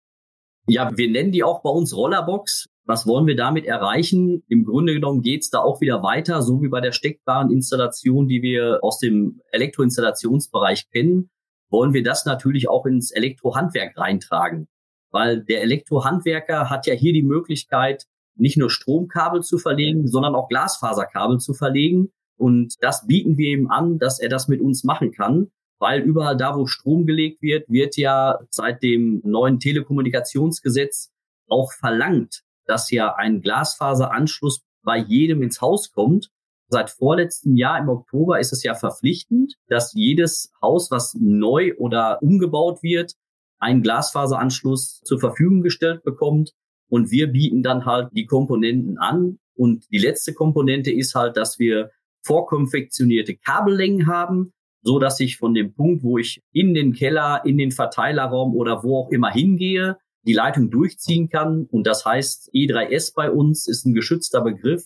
Ja, 0.68 0.92
wir 0.96 1.10
nennen 1.10 1.32
die 1.32 1.44
auch 1.44 1.62
bei 1.62 1.70
uns 1.70 1.96
Rollerbox. 1.96 2.68
Was 2.86 3.06
wollen 3.06 3.28
wir 3.28 3.36
damit 3.36 3.66
erreichen? 3.66 4.44
Im 4.48 4.66
Grunde 4.66 4.94
genommen 4.94 5.22
geht's 5.22 5.50
da 5.50 5.60
auch 5.60 5.80
wieder 5.82 6.02
weiter, 6.04 6.42
so 6.42 6.62
wie 6.62 6.70
bei 6.70 6.82
der 6.82 6.92
steckbaren 6.92 7.52
Installation, 7.52 8.28
die 8.28 8.42
wir 8.42 8.80
aus 8.82 9.00
dem 9.00 9.42
Elektroinstallationsbereich 9.52 10.90
kennen. 10.90 11.30
Wollen 11.70 11.94
wir 11.94 12.04
das 12.04 12.26
natürlich 12.26 12.70
auch 12.70 12.86
ins 12.86 13.12
Elektrohandwerk 13.12 13.98
reintragen. 13.98 14.68
Weil 15.12 15.44
der 15.44 15.62
Elektrohandwerker 15.64 16.70
hat 16.70 16.86
ja 16.86 16.94
hier 16.94 17.14
die 17.14 17.24
Möglichkeit, 17.24 18.06
nicht 18.36 18.58
nur 18.58 18.70
Stromkabel 18.70 19.42
zu 19.42 19.58
verlegen, 19.58 20.08
sondern 20.08 20.36
auch 20.36 20.48
Glasfaserkabel 20.48 21.40
zu 21.40 21.54
verlegen. 21.54 22.12
Und 22.38 22.76
das 22.82 23.06
bieten 23.06 23.38
wir 23.38 23.50
ihm 23.50 23.70
an, 23.70 24.00
dass 24.00 24.20
er 24.20 24.30
das 24.30 24.48
mit 24.48 24.62
uns 24.62 24.84
machen 24.84 25.12
kann, 25.12 25.52
weil 25.80 26.02
überall 26.02 26.38
da, 26.38 26.56
wo 26.56 26.66
Strom 26.68 27.06
gelegt 27.06 27.42
wird, 27.42 27.68
wird 27.70 27.98
ja 27.98 28.40
seit 28.50 28.82
dem 28.82 29.22
neuen 29.26 29.60
Telekommunikationsgesetz 29.60 31.12
auch 31.48 31.74
verlangt, 31.74 32.44
dass 32.66 32.92
ja 32.92 33.16
ein 33.16 33.42
Glasfaseranschluss 33.42 34.62
bei 34.84 34.98
jedem 34.98 35.42
ins 35.42 35.62
Haus 35.62 35.92
kommt. 35.92 36.30
Seit 36.72 36.92
vorletztem 36.92 37.56
Jahr 37.56 37.80
im 37.80 37.90
Oktober 37.90 38.40
ist 38.40 38.54
es 38.54 38.64
ja 38.64 38.76
verpflichtend, 38.76 39.56
dass 39.68 39.94
jedes 39.94 40.52
Haus, 40.62 40.92
was 40.92 41.16
neu 41.20 41.74
oder 41.78 42.22
umgebaut 42.22 42.84
wird, 42.84 43.14
einen 43.58 43.82
Glasfaseranschluss 43.82 45.02
zur 45.04 45.20
Verfügung 45.20 45.62
gestellt 45.62 46.04
bekommt. 46.04 46.54
Und 46.88 47.12
wir 47.12 47.28
bieten 47.28 47.64
dann 47.64 47.86
halt 47.86 48.10
die 48.14 48.26
Komponenten 48.26 49.00
an. 49.00 49.40
Und 49.56 49.86
die 49.92 49.98
letzte 49.98 50.34
Komponente 50.34 50.92
ist 50.92 51.16
halt, 51.16 51.38
dass 51.38 51.60
wir 51.60 51.90
vorkonfektionierte 52.24 53.36
Kabellängen 53.36 54.08
haben, 54.08 54.54
so 54.82 55.00
dass 55.00 55.20
ich 55.20 55.38
von 55.38 55.54
dem 55.54 55.74
Punkt, 55.74 56.04
wo 56.04 56.18
ich 56.20 56.42
in 56.52 56.74
den 56.74 56.94
Keller, 56.94 57.42
in 57.46 57.58
den 57.58 57.72
Verteilerraum 57.72 58.56
oder 58.56 58.84
wo 58.84 59.00
auch 59.00 59.10
immer 59.10 59.32
hingehe, 59.32 59.98
die 60.26 60.34
Leitung 60.34 60.70
durchziehen 60.70 61.30
kann. 61.30 61.66
Und 61.66 61.88
das 61.88 62.06
heißt, 62.06 62.52
E3S 62.54 63.14
bei 63.16 63.32
uns 63.32 63.68
ist 63.68 63.86
ein 63.86 63.94
geschützter 63.94 64.42
Begriff. 64.42 64.86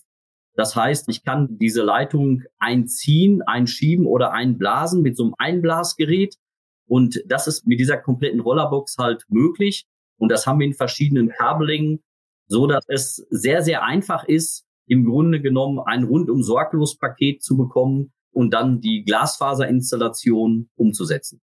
Das 0.55 0.75
heißt, 0.75 1.09
ich 1.09 1.23
kann 1.23 1.57
diese 1.57 1.81
Leitung 1.81 2.43
einziehen, 2.59 3.41
einschieben 3.41 4.05
oder 4.05 4.31
einblasen 4.31 5.01
mit 5.01 5.17
so 5.17 5.23
einem 5.23 5.35
Einblasgerät. 5.37 6.35
Und 6.85 7.23
das 7.27 7.47
ist 7.47 7.65
mit 7.65 7.79
dieser 7.79 7.97
kompletten 7.97 8.39
Rollerbox 8.39 8.97
halt 8.99 9.25
möglich. 9.29 9.85
Und 10.17 10.29
das 10.29 10.45
haben 10.45 10.59
wir 10.59 10.67
in 10.67 10.73
verschiedenen 10.73 11.29
Kabellängen, 11.29 12.03
so 12.47 12.67
dass 12.67 12.85
es 12.87 13.25
sehr, 13.29 13.63
sehr 13.63 13.83
einfach 13.83 14.25
ist, 14.25 14.65
im 14.85 15.05
Grunde 15.05 15.41
genommen 15.41 15.79
ein 15.79 16.03
rundum 16.03 16.43
sorglos 16.43 16.97
Paket 16.97 17.41
zu 17.41 17.57
bekommen 17.57 18.13
und 18.31 18.53
dann 18.53 18.79
die 18.81 19.03
Glasfaserinstallation 19.05 20.69
umzusetzen. 20.75 21.41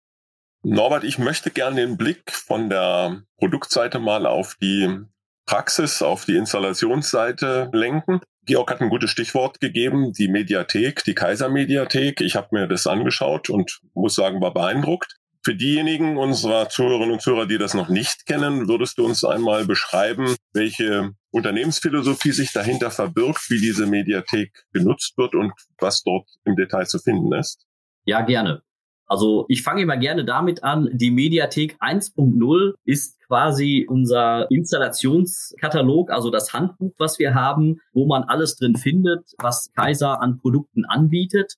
Norbert, 0.64 1.04
ich 1.04 1.20
möchte 1.20 1.52
gerne 1.52 1.82
den 1.82 1.98
Blick 1.98 2.32
von 2.32 2.70
der 2.70 3.24
Produktseite 3.38 4.00
mal 4.00 4.26
auf 4.26 4.56
die 4.62 4.98
Praxis, 5.46 6.02
auf 6.02 6.26
die 6.26 6.36
Installationsseite 6.36 7.70
lenken. 7.74 8.22
Georg 8.46 8.72
hat 8.72 8.82
ein 8.82 8.90
gutes 8.90 9.10
Stichwort 9.10 9.60
gegeben, 9.60 10.12
die 10.14 10.28
Mediathek, 10.28 11.04
die 11.06 11.14
Kaiser-Mediathek. 11.14 12.22
Ich 12.22 12.36
habe 12.36 12.50
mir 12.52 12.68
das 12.68 12.88
angeschaut 12.88 13.50
und 13.50 13.80
muss 13.94 14.16
sagen, 14.16 14.42
war 14.42 14.54
beeindruckt. 14.54 15.16
Für 15.46 15.56
diejenigen 15.56 16.18
unserer 16.18 16.70
Zuhörerinnen 16.70 17.12
und 17.12 17.22
Zuhörer, 17.22 17.46
die 17.46 17.58
das 17.58 17.74
noch 17.74 17.90
nicht 17.90 18.26
kennen, 18.26 18.70
würdest 18.70 18.98
du 18.98 19.06
uns 19.06 19.26
einmal 19.26 19.66
beschreiben, 19.66 20.36
welche 20.54 21.12
Unternehmensphilosophie 21.32 22.32
sich 22.32 22.54
dahinter 22.54 22.92
verbirgt, 22.92 23.50
wie 23.50 23.60
diese 23.60 23.86
Mediathek 23.86 24.66
genutzt 24.72 25.18
wird 25.18 25.36
und 25.36 25.52
was 25.80 26.04
dort 26.04 26.30
im 26.46 26.56
Detail 26.56 26.86
zu 26.86 27.00
finden 27.00 27.34
ist? 27.34 27.66
Ja, 28.06 28.22
gerne. 28.22 28.62
Also 29.06 29.46
ich 29.50 29.64
fange 29.64 29.82
immer 29.82 29.98
gerne 29.98 30.24
damit 30.24 30.64
an, 30.64 30.90
die 30.94 31.12
Mediathek 31.12 31.76
1.0 31.82 32.74
ist 32.86 33.20
quasi 33.34 33.88
unser 33.90 34.46
Installationskatalog, 34.52 36.12
also 36.12 36.30
das 36.30 36.54
Handbuch, 36.54 36.94
was 37.00 37.18
wir 37.18 37.34
haben, 37.34 37.80
wo 37.92 38.06
man 38.06 38.22
alles 38.22 38.58
drin 38.58 38.76
findet, 38.76 39.26
was 39.40 39.72
Kaiser 39.74 40.22
an 40.22 40.38
Produkten 40.38 40.86
anbietet. 40.86 41.56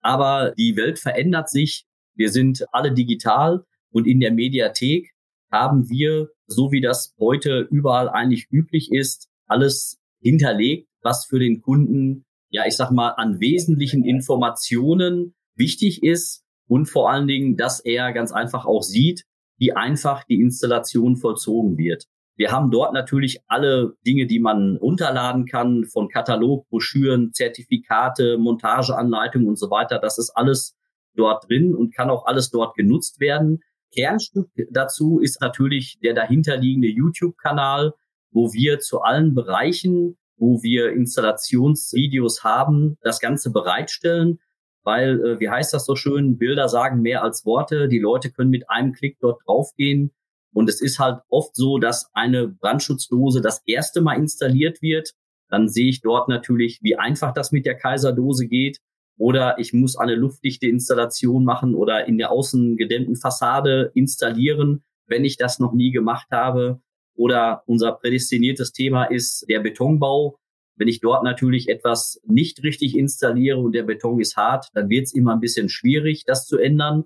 Aber 0.00 0.52
die 0.58 0.76
Welt 0.76 0.98
verändert 0.98 1.48
sich. 1.48 1.86
Wir 2.16 2.28
sind 2.28 2.64
alle 2.72 2.92
digital 2.92 3.64
und 3.92 4.08
in 4.08 4.18
der 4.18 4.32
Mediathek 4.32 5.12
haben 5.48 5.88
wir, 5.88 6.30
so 6.48 6.72
wie 6.72 6.80
das 6.80 7.14
heute 7.20 7.68
überall 7.70 8.08
eigentlich 8.08 8.48
üblich 8.50 8.90
ist, 8.90 9.28
alles 9.46 10.00
hinterlegt, 10.20 10.88
was 11.02 11.26
für 11.26 11.38
den 11.38 11.62
Kunden, 11.62 12.24
ja, 12.48 12.64
ich 12.66 12.76
sag 12.76 12.90
mal, 12.90 13.10
an 13.10 13.38
wesentlichen 13.38 14.04
Informationen 14.04 15.36
wichtig 15.54 16.02
ist 16.02 16.42
und 16.66 16.86
vor 16.86 17.12
allen 17.12 17.28
Dingen, 17.28 17.56
dass 17.56 17.78
er 17.78 18.12
ganz 18.12 18.32
einfach 18.32 18.66
auch 18.66 18.82
sieht, 18.82 19.24
wie 19.58 19.72
einfach 19.72 20.24
die 20.24 20.40
Installation 20.40 21.16
vollzogen 21.16 21.78
wird. 21.78 22.06
Wir 22.36 22.50
haben 22.50 22.70
dort 22.70 22.94
natürlich 22.94 23.40
alle 23.46 23.94
Dinge, 24.06 24.26
die 24.26 24.40
man 24.40 24.76
runterladen 24.76 25.44
kann, 25.46 25.84
von 25.84 26.08
Katalog, 26.08 26.68
Broschüren, 26.68 27.32
Zertifikate, 27.32 28.38
Montageanleitungen 28.38 29.48
und 29.48 29.58
so 29.58 29.70
weiter. 29.70 29.98
Das 29.98 30.18
ist 30.18 30.30
alles 30.30 30.74
dort 31.14 31.48
drin 31.48 31.74
und 31.74 31.94
kann 31.94 32.10
auch 32.10 32.24
alles 32.26 32.50
dort 32.50 32.74
genutzt 32.74 33.20
werden. 33.20 33.60
Kernstück 33.94 34.48
dazu 34.70 35.20
ist 35.20 35.40
natürlich 35.42 35.98
der 36.02 36.14
dahinterliegende 36.14 36.88
YouTube-Kanal, 36.88 37.92
wo 38.30 38.52
wir 38.54 38.78
zu 38.78 39.02
allen 39.02 39.34
Bereichen, 39.34 40.16
wo 40.36 40.62
wir 40.62 40.90
Installationsvideos 40.92 42.42
haben, 42.42 42.96
das 43.02 43.20
Ganze 43.20 43.52
bereitstellen 43.52 44.40
weil, 44.84 45.24
äh, 45.24 45.40
wie 45.40 45.48
heißt 45.48 45.72
das 45.72 45.86
so 45.86 45.96
schön, 45.96 46.38
Bilder 46.38 46.68
sagen 46.68 47.02
mehr 47.02 47.22
als 47.22 47.44
Worte. 47.46 47.88
Die 47.88 47.98
Leute 47.98 48.30
können 48.30 48.50
mit 48.50 48.68
einem 48.70 48.92
Klick 48.92 49.18
dort 49.20 49.40
draufgehen. 49.46 50.12
Und 50.54 50.68
es 50.68 50.80
ist 50.82 50.98
halt 50.98 51.20
oft 51.28 51.56
so, 51.56 51.78
dass 51.78 52.10
eine 52.12 52.48
Brandschutzdose 52.48 53.40
das 53.40 53.62
erste 53.66 54.00
Mal 54.00 54.14
installiert 54.14 54.82
wird. 54.82 55.12
Dann 55.48 55.68
sehe 55.68 55.88
ich 55.88 56.00
dort 56.00 56.28
natürlich, 56.28 56.80
wie 56.82 56.96
einfach 56.96 57.32
das 57.32 57.52
mit 57.52 57.66
der 57.66 57.74
Kaiserdose 57.74 58.46
geht. 58.46 58.78
Oder 59.18 59.58
ich 59.58 59.72
muss 59.72 59.96
eine 59.96 60.14
luftdichte 60.14 60.66
Installation 60.66 61.44
machen 61.44 61.74
oder 61.74 62.06
in 62.06 62.18
der 62.18 62.30
außengedämmten 62.30 63.16
Fassade 63.16 63.92
installieren, 63.94 64.82
wenn 65.06 65.24
ich 65.24 65.36
das 65.36 65.58
noch 65.58 65.72
nie 65.72 65.90
gemacht 65.90 66.28
habe. 66.30 66.80
Oder 67.14 67.62
unser 67.66 67.92
prädestiniertes 67.92 68.72
Thema 68.72 69.04
ist 69.04 69.44
der 69.48 69.60
Betonbau. 69.60 70.38
Wenn 70.76 70.88
ich 70.88 71.00
dort 71.00 71.22
natürlich 71.22 71.68
etwas 71.68 72.20
nicht 72.24 72.62
richtig 72.62 72.96
installiere 72.96 73.58
und 73.58 73.72
der 73.72 73.82
Beton 73.82 74.20
ist 74.20 74.36
hart, 74.36 74.68
dann 74.74 74.88
wird 74.88 75.04
es 75.04 75.14
immer 75.14 75.32
ein 75.32 75.40
bisschen 75.40 75.68
schwierig, 75.68 76.24
das 76.26 76.46
zu 76.46 76.58
ändern. 76.58 77.04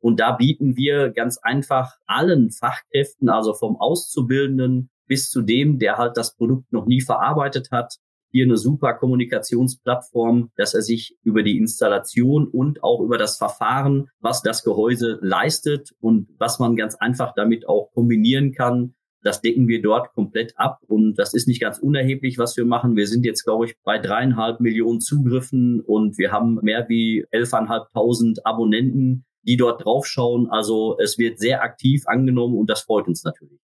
Und 0.00 0.18
da 0.18 0.32
bieten 0.32 0.76
wir 0.76 1.10
ganz 1.10 1.38
einfach 1.38 1.96
allen 2.06 2.50
Fachkräften, 2.50 3.28
also 3.28 3.54
vom 3.54 3.76
Auszubildenden 3.76 4.90
bis 5.06 5.30
zu 5.30 5.42
dem, 5.42 5.78
der 5.78 5.98
halt 5.98 6.16
das 6.16 6.34
Produkt 6.34 6.72
noch 6.72 6.86
nie 6.86 7.00
verarbeitet 7.00 7.68
hat, 7.70 7.96
hier 8.32 8.46
eine 8.46 8.56
super 8.56 8.94
Kommunikationsplattform, 8.94 10.50
dass 10.56 10.72
er 10.74 10.80
sich 10.80 11.16
über 11.22 11.42
die 11.42 11.58
Installation 11.58 12.48
und 12.48 12.82
auch 12.82 13.00
über 13.00 13.18
das 13.18 13.36
Verfahren, 13.36 14.08
was 14.20 14.42
das 14.42 14.64
Gehäuse 14.64 15.18
leistet 15.20 15.90
und 16.00 16.28
was 16.38 16.58
man 16.58 16.74
ganz 16.74 16.94
einfach 16.94 17.34
damit 17.34 17.68
auch 17.68 17.92
kombinieren 17.92 18.52
kann, 18.52 18.94
das 19.22 19.40
decken 19.40 19.68
wir 19.68 19.82
dort 19.82 20.12
komplett 20.14 20.58
ab 20.58 20.80
und 20.86 21.14
das 21.14 21.34
ist 21.34 21.46
nicht 21.48 21.60
ganz 21.60 21.78
unerheblich, 21.78 22.38
was 22.38 22.56
wir 22.56 22.64
machen. 22.64 22.96
Wir 22.96 23.06
sind 23.06 23.24
jetzt, 23.24 23.44
glaube 23.44 23.66
ich, 23.66 23.74
bei 23.84 23.98
dreieinhalb 23.98 24.60
Millionen 24.60 25.00
Zugriffen 25.00 25.80
und 25.80 26.18
wir 26.18 26.32
haben 26.32 26.58
mehr 26.62 26.88
wie 26.88 27.24
elfeinhalbtausend 27.30 28.44
Abonnenten, 28.46 29.24
die 29.42 29.56
dort 29.56 29.84
draufschauen. 29.84 30.50
Also 30.50 30.98
es 30.98 31.18
wird 31.18 31.38
sehr 31.38 31.62
aktiv 31.62 32.04
angenommen 32.06 32.56
und 32.56 32.68
das 32.68 32.82
freut 32.82 33.06
uns 33.06 33.24
natürlich. 33.24 33.60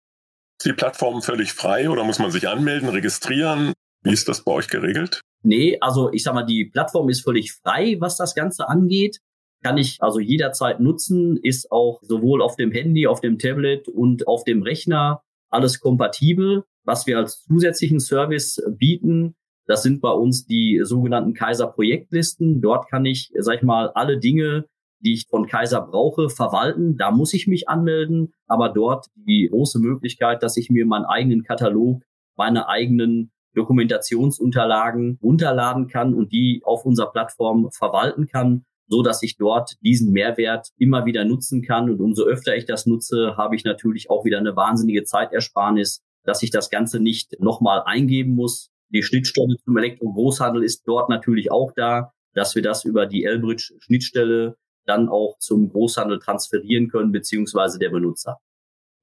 Ist 0.59 0.65
die 0.65 0.73
Plattform 0.73 1.21
völlig 1.21 1.53
frei 1.53 1.89
oder 1.89 2.03
muss 2.03 2.19
man 2.19 2.31
sich 2.31 2.47
anmelden, 2.47 2.89
registrieren? 2.89 3.73
Wie 4.03 4.13
ist 4.13 4.27
das 4.27 4.43
bei 4.43 4.51
euch 4.51 4.67
geregelt? 4.67 5.21
Nee, 5.43 5.77
also 5.79 6.11
ich 6.11 6.23
sag 6.23 6.33
mal, 6.33 6.45
die 6.45 6.65
Plattform 6.65 7.09
ist 7.09 7.21
völlig 7.21 7.53
frei, 7.53 7.97
was 7.99 8.17
das 8.17 8.35
Ganze 8.35 8.67
angeht 8.67 9.19
kann 9.65 9.79
ich 9.79 9.97
also 9.99 10.19
jederzeit 10.19 10.79
nutzen, 10.79 11.37
ist 11.41 11.71
auch 11.71 11.99
sowohl 12.03 12.43
auf 12.43 12.55
dem 12.55 12.71
Handy, 12.71 13.07
auf 13.07 13.19
dem 13.19 13.39
Tablet 13.39 13.87
und 13.87 14.27
auf 14.27 14.43
dem 14.43 14.61
Rechner 14.61 15.23
alles 15.49 15.79
kompatibel. 15.79 16.63
Was 16.83 17.07
wir 17.07 17.17
als 17.17 17.43
zusätzlichen 17.43 17.99
Service 17.99 18.61
bieten, 18.77 19.35
das 19.67 19.81
sind 19.81 20.01
bei 20.01 20.11
uns 20.11 20.45
die 20.45 20.81
sogenannten 20.83 21.33
Kaiser 21.33 21.67
Projektlisten. 21.67 22.61
Dort 22.61 22.89
kann 22.89 23.05
ich, 23.05 23.31
sag 23.39 23.57
ich 23.57 23.63
mal, 23.63 23.89
alle 23.89 24.19
Dinge, 24.19 24.65
die 24.99 25.13
ich 25.13 25.27
von 25.27 25.47
Kaiser 25.47 25.81
brauche, 25.81 26.29
verwalten. 26.29 26.97
Da 26.97 27.11
muss 27.11 27.33
ich 27.33 27.47
mich 27.47 27.67
anmelden, 27.67 28.33
aber 28.47 28.69
dort 28.69 29.07
die 29.15 29.47
große 29.51 29.79
Möglichkeit, 29.79 30.43
dass 30.43 30.57
ich 30.57 30.69
mir 30.69 30.85
meinen 30.85 31.05
eigenen 31.05 31.43
Katalog, 31.43 32.03
meine 32.35 32.67
eigenen 32.67 33.31
Dokumentationsunterlagen 33.55 35.17
runterladen 35.21 35.87
kann 35.87 36.13
und 36.13 36.31
die 36.31 36.61
auf 36.63 36.85
unserer 36.85 37.11
Plattform 37.11 37.69
verwalten 37.71 38.27
kann 38.27 38.65
so 38.87 39.01
dass 39.01 39.23
ich 39.23 39.37
dort 39.37 39.75
diesen 39.81 40.11
Mehrwert 40.11 40.69
immer 40.77 41.05
wieder 41.05 41.25
nutzen 41.25 41.61
kann. 41.61 41.89
Und 41.89 41.99
umso 42.01 42.23
öfter 42.25 42.55
ich 42.55 42.65
das 42.65 42.85
nutze, 42.85 43.35
habe 43.37 43.55
ich 43.55 43.63
natürlich 43.63 44.09
auch 44.09 44.25
wieder 44.25 44.37
eine 44.37 44.55
wahnsinnige 44.55 45.03
Zeitersparnis, 45.03 46.03
dass 46.23 46.43
ich 46.43 46.51
das 46.51 46.69
Ganze 46.69 46.99
nicht 46.99 47.39
nochmal 47.39 47.83
eingeben 47.85 48.35
muss. 48.35 48.69
Die 48.89 49.03
Schnittstelle 49.03 49.57
zum 49.63 49.77
Elektro-Großhandel 49.77 50.63
ist 50.63 50.83
dort 50.85 51.09
natürlich 51.09 51.51
auch 51.51 51.71
da, 51.75 52.11
dass 52.33 52.55
wir 52.55 52.61
das 52.61 52.85
über 52.85 53.05
die 53.05 53.23
Elbridge-Schnittstelle 53.23 54.55
dann 54.85 55.09
auch 55.09 55.37
zum 55.39 55.69
Großhandel 55.69 56.19
transferieren 56.19 56.89
können, 56.89 57.11
beziehungsweise 57.11 57.79
der 57.79 57.89
Benutzer. 57.89 58.37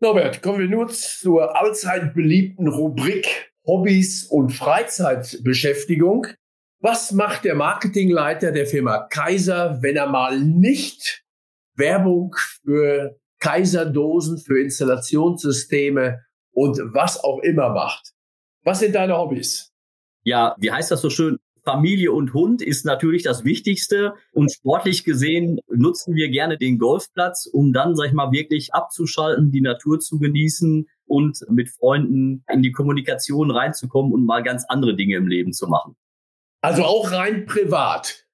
Norbert, 0.01 0.43
kommen 0.43 0.61
wir 0.61 0.69
nun 0.69 0.89
zur 0.89 1.57
allzeit 1.61 2.15
beliebten 2.15 2.69
Rubrik 2.69 3.53
Hobbys 3.65 4.25
und 4.25 4.51
Freizeitbeschäftigung. 4.51 6.27
Was 6.83 7.13
macht 7.13 7.45
der 7.45 7.55
Marketingleiter 7.55 8.53
der 8.53 8.67
Firma 8.67 9.07
Kaiser, 9.09 9.79
wenn 9.83 9.97
er 9.97 10.09
mal 10.09 10.39
nicht 10.41 11.23
Werbung 11.77 12.35
für 12.65 13.17
Kaiserdosen, 13.39 14.39
für 14.39 14.61
Installationssysteme 14.61 16.21
und 16.53 16.79
was 16.93 17.23
auch 17.23 17.41
immer 17.41 17.71
macht. 17.71 18.13
Was 18.63 18.79
sind 18.79 18.95
deine 18.95 19.17
Hobbys? 19.17 19.73
Ja, 20.23 20.55
wie 20.59 20.71
heißt 20.71 20.93
das 20.93 21.01
so 21.01 21.11
schön? 21.11 21.39
Familie 21.65 22.13
und 22.13 22.35
Hund 22.35 22.63
ist 22.63 22.85
natürlich 22.85 23.25
das 23.25 23.45
Wichtigste. 23.45 24.15
Und 24.33 24.53
sportlich 24.53 25.05
gesehen 25.05 25.59
nutzen 25.69 26.15
wir 26.15 26.29
gerne 26.29 26.57
den 26.57 26.79
Golfplatz, 26.79 27.47
um 27.47 27.73
dann, 27.73 27.97
sag 27.97 28.09
ich 28.09 28.13
mal, 28.13 28.31
wirklich 28.31 28.75
abzuschalten, 28.75 29.51
die 29.51 29.61
Natur 29.61 29.99
zu 29.99 30.19
genießen 30.19 30.89
und 31.07 31.39
mit 31.49 31.69
Freunden 31.69 32.45
in 32.53 32.63
die 32.63 32.73
Kommunikation 32.73 33.51
reinzukommen 33.51 34.13
und 34.13 34.25
mal 34.25 34.43
ganz 34.43 34.65
andere 34.69 34.95
Dinge 34.95 35.17
im 35.17 35.27
Leben 35.27 35.53
zu 35.53 35.67
machen. 35.67 35.97
Also 36.63 36.85
auch 36.85 37.13
rein 37.13 37.45
privat. 37.45 38.25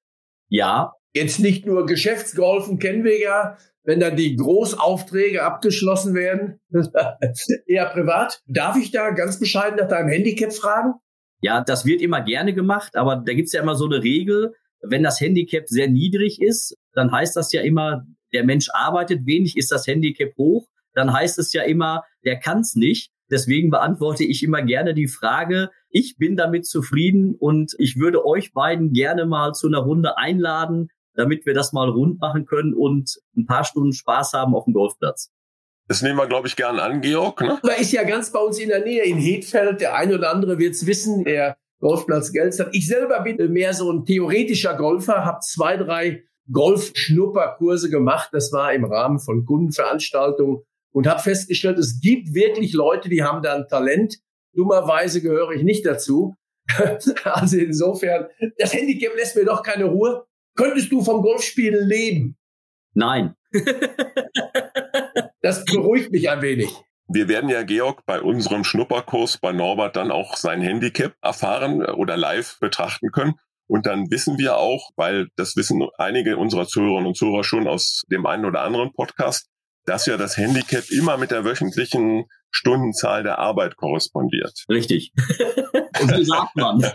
Ja. 0.47 0.93
Jetzt 1.13 1.39
nicht 1.39 1.65
nur 1.65 1.85
Geschäftsgolfen 1.85 2.79
kennen 2.79 3.03
wir 3.03 3.19
ja, 3.19 3.57
wenn 3.83 3.99
dann 3.99 4.15
die 4.15 4.35
Großaufträge 4.35 5.43
abgeschlossen 5.43 6.13
werden, 6.13 6.59
eher 7.65 7.87
privat. 7.87 8.41
Darf 8.47 8.77
ich 8.77 8.91
da 8.91 9.09
ganz 9.09 9.39
bescheiden 9.39 9.79
nach 9.79 9.87
deinem 9.87 10.09
Handicap 10.09 10.53
fragen? 10.53 10.93
Ja, 11.41 11.63
das 11.63 11.85
wird 11.85 12.01
immer 12.01 12.21
gerne 12.21 12.53
gemacht, 12.53 12.95
aber 12.95 13.15
da 13.25 13.33
gibt's 13.33 13.53
ja 13.53 13.61
immer 13.61 13.75
so 13.75 13.85
eine 13.85 14.03
Regel, 14.03 14.53
wenn 14.81 15.03
das 15.03 15.19
Handicap 15.19 15.67
sehr 15.67 15.89
niedrig 15.89 16.41
ist, 16.41 16.77
dann 16.93 17.11
heißt 17.11 17.35
das 17.35 17.51
ja 17.51 17.61
immer, 17.61 18.05
der 18.33 18.43
Mensch 18.43 18.67
arbeitet 18.71 19.25
wenig, 19.25 19.57
ist 19.57 19.71
das 19.71 19.87
Handicap 19.87 20.35
hoch, 20.37 20.67
dann 20.93 21.11
heißt 21.11 21.39
es 21.39 21.53
ja 21.53 21.63
immer, 21.63 22.03
der 22.25 22.39
kann's 22.39 22.75
nicht. 22.75 23.11
Deswegen 23.31 23.69
beantworte 23.69 24.23
ich 24.23 24.43
immer 24.43 24.61
gerne 24.61 24.93
die 24.93 25.07
Frage, 25.07 25.69
ich 25.89 26.17
bin 26.17 26.35
damit 26.35 26.65
zufrieden 26.65 27.35
und 27.35 27.73
ich 27.77 27.97
würde 27.97 28.25
euch 28.25 28.53
beiden 28.53 28.93
gerne 28.93 29.25
mal 29.25 29.53
zu 29.53 29.67
einer 29.67 29.79
Runde 29.79 30.17
einladen, 30.17 30.89
damit 31.15 31.45
wir 31.45 31.53
das 31.53 31.73
mal 31.73 31.89
rund 31.89 32.19
machen 32.19 32.45
können 32.45 32.73
und 32.73 33.19
ein 33.35 33.45
paar 33.45 33.63
Stunden 33.63 33.93
Spaß 33.93 34.33
haben 34.33 34.55
auf 34.55 34.65
dem 34.65 34.73
Golfplatz. 34.73 35.31
Das 35.87 36.03
nehmen 36.03 36.17
wir, 36.17 36.27
glaube 36.27 36.47
ich, 36.47 36.55
gern 36.55 36.79
an, 36.79 37.01
Georg. 37.01 37.41
Ne? 37.41 37.59
Da 37.63 37.73
ist 37.73 37.91
ja 37.91 38.03
ganz 38.03 38.31
bei 38.31 38.39
uns 38.39 38.59
in 38.59 38.69
der 38.69 38.85
Nähe, 38.85 39.03
in 39.05 39.17
Hedfeld. 39.17 39.81
Der 39.81 39.95
eine 39.95 40.15
oder 40.15 40.31
andere 40.31 40.59
wird's 40.59 40.85
wissen, 40.85 41.23
der 41.23 41.57
Golfplatz 41.79 42.31
Gelstadt. 42.31 42.69
Ich 42.73 42.87
selber 42.87 43.21
bin 43.21 43.37
mehr 43.51 43.73
so 43.73 43.91
ein 43.91 44.05
theoretischer 44.05 44.75
Golfer, 44.75 45.25
habe 45.25 45.39
zwei, 45.41 45.77
drei 45.77 46.23
Golf-Schnupperkurse 46.51 47.89
gemacht. 47.89 48.29
Das 48.33 48.51
war 48.51 48.71
im 48.73 48.85
Rahmen 48.85 49.19
von 49.19 49.45
Kundenveranstaltungen 49.45 50.61
und 50.91 51.07
habe 51.07 51.21
festgestellt, 51.21 51.79
es 51.79 51.99
gibt 51.99 52.33
wirklich 52.35 52.73
Leute, 52.73 53.09
die 53.09 53.23
haben 53.23 53.41
da 53.41 53.55
ein 53.55 53.67
Talent. 53.67 54.19
Dummerweise 54.53 55.21
gehöre 55.21 55.51
ich 55.51 55.63
nicht 55.63 55.85
dazu. 55.85 56.35
also 57.23 57.57
insofern, 57.57 58.27
das 58.57 58.73
Handicap 58.73 59.15
lässt 59.15 59.35
mir 59.35 59.45
doch 59.45 59.63
keine 59.63 59.85
Ruhe. 59.85 60.25
Könntest 60.55 60.91
du 60.91 61.03
vom 61.03 61.21
Golfspielen 61.21 61.87
leben? 61.87 62.37
Nein. 62.93 63.35
das 65.41 65.65
beruhigt 65.65 66.11
mich 66.11 66.29
ein 66.29 66.41
wenig. 66.41 66.69
Wir 67.07 67.27
werden 67.27 67.49
ja, 67.49 67.63
Georg, 67.63 68.05
bei 68.05 68.21
unserem 68.21 68.63
Schnupperkurs 68.63 69.39
bei 69.39 69.51
Norbert 69.51 69.95
dann 69.95 70.11
auch 70.11 70.35
sein 70.35 70.61
Handicap 70.61 71.15
erfahren 71.21 71.83
oder 71.83 72.17
live 72.17 72.59
betrachten 72.59 73.11
können. 73.11 73.33
Und 73.67 73.85
dann 73.85 74.11
wissen 74.11 74.37
wir 74.37 74.57
auch, 74.57 74.91
weil 74.95 75.27
das 75.35 75.55
wissen 75.55 75.87
einige 75.97 76.37
unserer 76.37 76.67
Zuhörerinnen 76.67 77.07
und 77.07 77.17
Zuhörer 77.17 77.43
schon 77.43 77.67
aus 77.67 78.03
dem 78.11 78.25
einen 78.25 78.45
oder 78.45 78.61
anderen 78.61 78.91
Podcast, 78.93 79.47
dass 79.85 80.05
ja 80.05 80.17
das 80.17 80.37
Handicap 80.37 80.89
immer 80.91 81.17
mit 81.17 81.31
der 81.31 81.45
wöchentlichen 81.45 82.25
Stundenzahl 82.51 83.23
der 83.23 83.39
Arbeit 83.39 83.75
korrespondiert. 83.75 84.65
Richtig. 84.69 85.13
Und 86.01 86.15
so 86.15 86.23
sagt 86.23 86.55
man. 86.55 86.85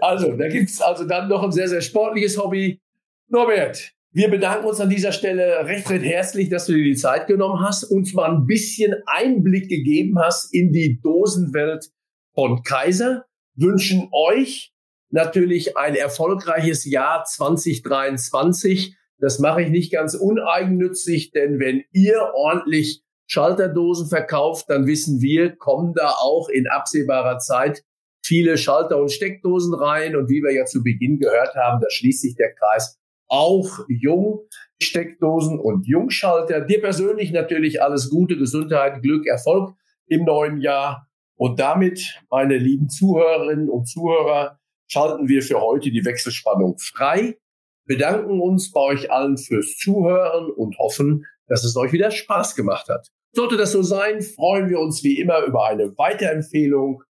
Also, 0.00 0.36
da 0.36 0.48
gibt's 0.48 0.80
also 0.80 1.04
dann 1.04 1.28
noch 1.28 1.42
ein 1.42 1.50
sehr, 1.50 1.68
sehr 1.68 1.80
sportliches 1.80 2.38
Hobby. 2.38 2.80
Norbert, 3.28 3.92
wir 4.12 4.28
bedanken 4.28 4.66
uns 4.66 4.80
an 4.80 4.90
dieser 4.90 5.12
Stelle 5.12 5.66
recht, 5.66 5.88
recht 5.90 6.04
herzlich, 6.04 6.48
dass 6.48 6.66
du 6.66 6.72
dir 6.72 6.84
die 6.84 6.96
Zeit 6.96 7.26
genommen 7.26 7.60
hast, 7.60 7.84
uns 7.84 8.12
mal 8.12 8.30
ein 8.30 8.46
bisschen 8.46 8.94
Einblick 9.06 9.68
gegeben 9.68 10.18
hast 10.18 10.52
in 10.54 10.72
die 10.72 11.00
Dosenwelt 11.00 11.90
von 12.34 12.62
Kaiser, 12.62 13.24
wünschen 13.54 14.08
euch 14.12 14.72
natürlich 15.10 15.76
ein 15.76 15.94
erfolgreiches 15.94 16.84
Jahr 16.84 17.24
2023. 17.24 18.96
Das 19.18 19.38
mache 19.38 19.62
ich 19.62 19.68
nicht 19.68 19.92
ganz 19.92 20.14
uneigennützig, 20.14 21.30
denn 21.32 21.58
wenn 21.58 21.84
ihr 21.92 22.32
ordentlich 22.34 23.02
Schalterdosen 23.30 24.08
verkauft, 24.08 24.66
dann 24.68 24.86
wissen 24.86 25.20
wir, 25.20 25.54
kommen 25.54 25.94
da 25.94 26.10
auch 26.20 26.48
in 26.48 26.66
absehbarer 26.66 27.38
Zeit 27.38 27.84
viele 28.24 28.58
Schalter 28.58 28.98
und 28.98 29.12
Steckdosen 29.12 29.72
rein. 29.72 30.16
Und 30.16 30.28
wie 30.28 30.42
wir 30.42 30.52
ja 30.52 30.64
zu 30.64 30.82
Beginn 30.82 31.20
gehört 31.20 31.54
haben, 31.54 31.80
da 31.80 31.88
schließt 31.88 32.22
sich 32.22 32.34
der 32.34 32.52
Kreis 32.54 32.98
auch 33.28 33.78
Jungsteckdosen 33.88 35.60
und 35.60 35.86
Jungschalter. 35.86 36.60
Dir 36.62 36.80
persönlich 36.80 37.30
natürlich 37.30 37.80
alles 37.80 38.10
Gute, 38.10 38.36
Gesundheit, 38.36 39.00
Glück, 39.00 39.26
Erfolg 39.26 39.76
im 40.08 40.24
neuen 40.24 40.60
Jahr. 40.60 41.06
Und 41.36 41.60
damit, 41.60 42.20
meine 42.30 42.58
lieben 42.58 42.88
Zuhörerinnen 42.88 43.70
und 43.70 43.86
Zuhörer, 43.86 44.58
schalten 44.88 45.28
wir 45.28 45.42
für 45.42 45.60
heute 45.60 45.92
die 45.92 46.04
Wechselspannung 46.04 46.78
frei, 46.78 47.38
bedanken 47.86 48.40
uns 48.40 48.72
bei 48.72 48.80
euch 48.80 49.12
allen 49.12 49.38
fürs 49.38 49.76
Zuhören 49.76 50.50
und 50.50 50.76
hoffen, 50.78 51.24
dass 51.50 51.64
es 51.64 51.76
euch 51.76 51.92
wieder 51.92 52.10
Spaß 52.10 52.56
gemacht 52.56 52.88
hat. 52.88 53.08
Sollte 53.32 53.58
das 53.58 53.72
so 53.72 53.82
sein, 53.82 54.22
freuen 54.22 54.70
wir 54.70 54.80
uns 54.80 55.04
wie 55.04 55.20
immer 55.20 55.44
über 55.44 55.66
eine 55.66 55.96
Weiterempfehlung 55.98 57.04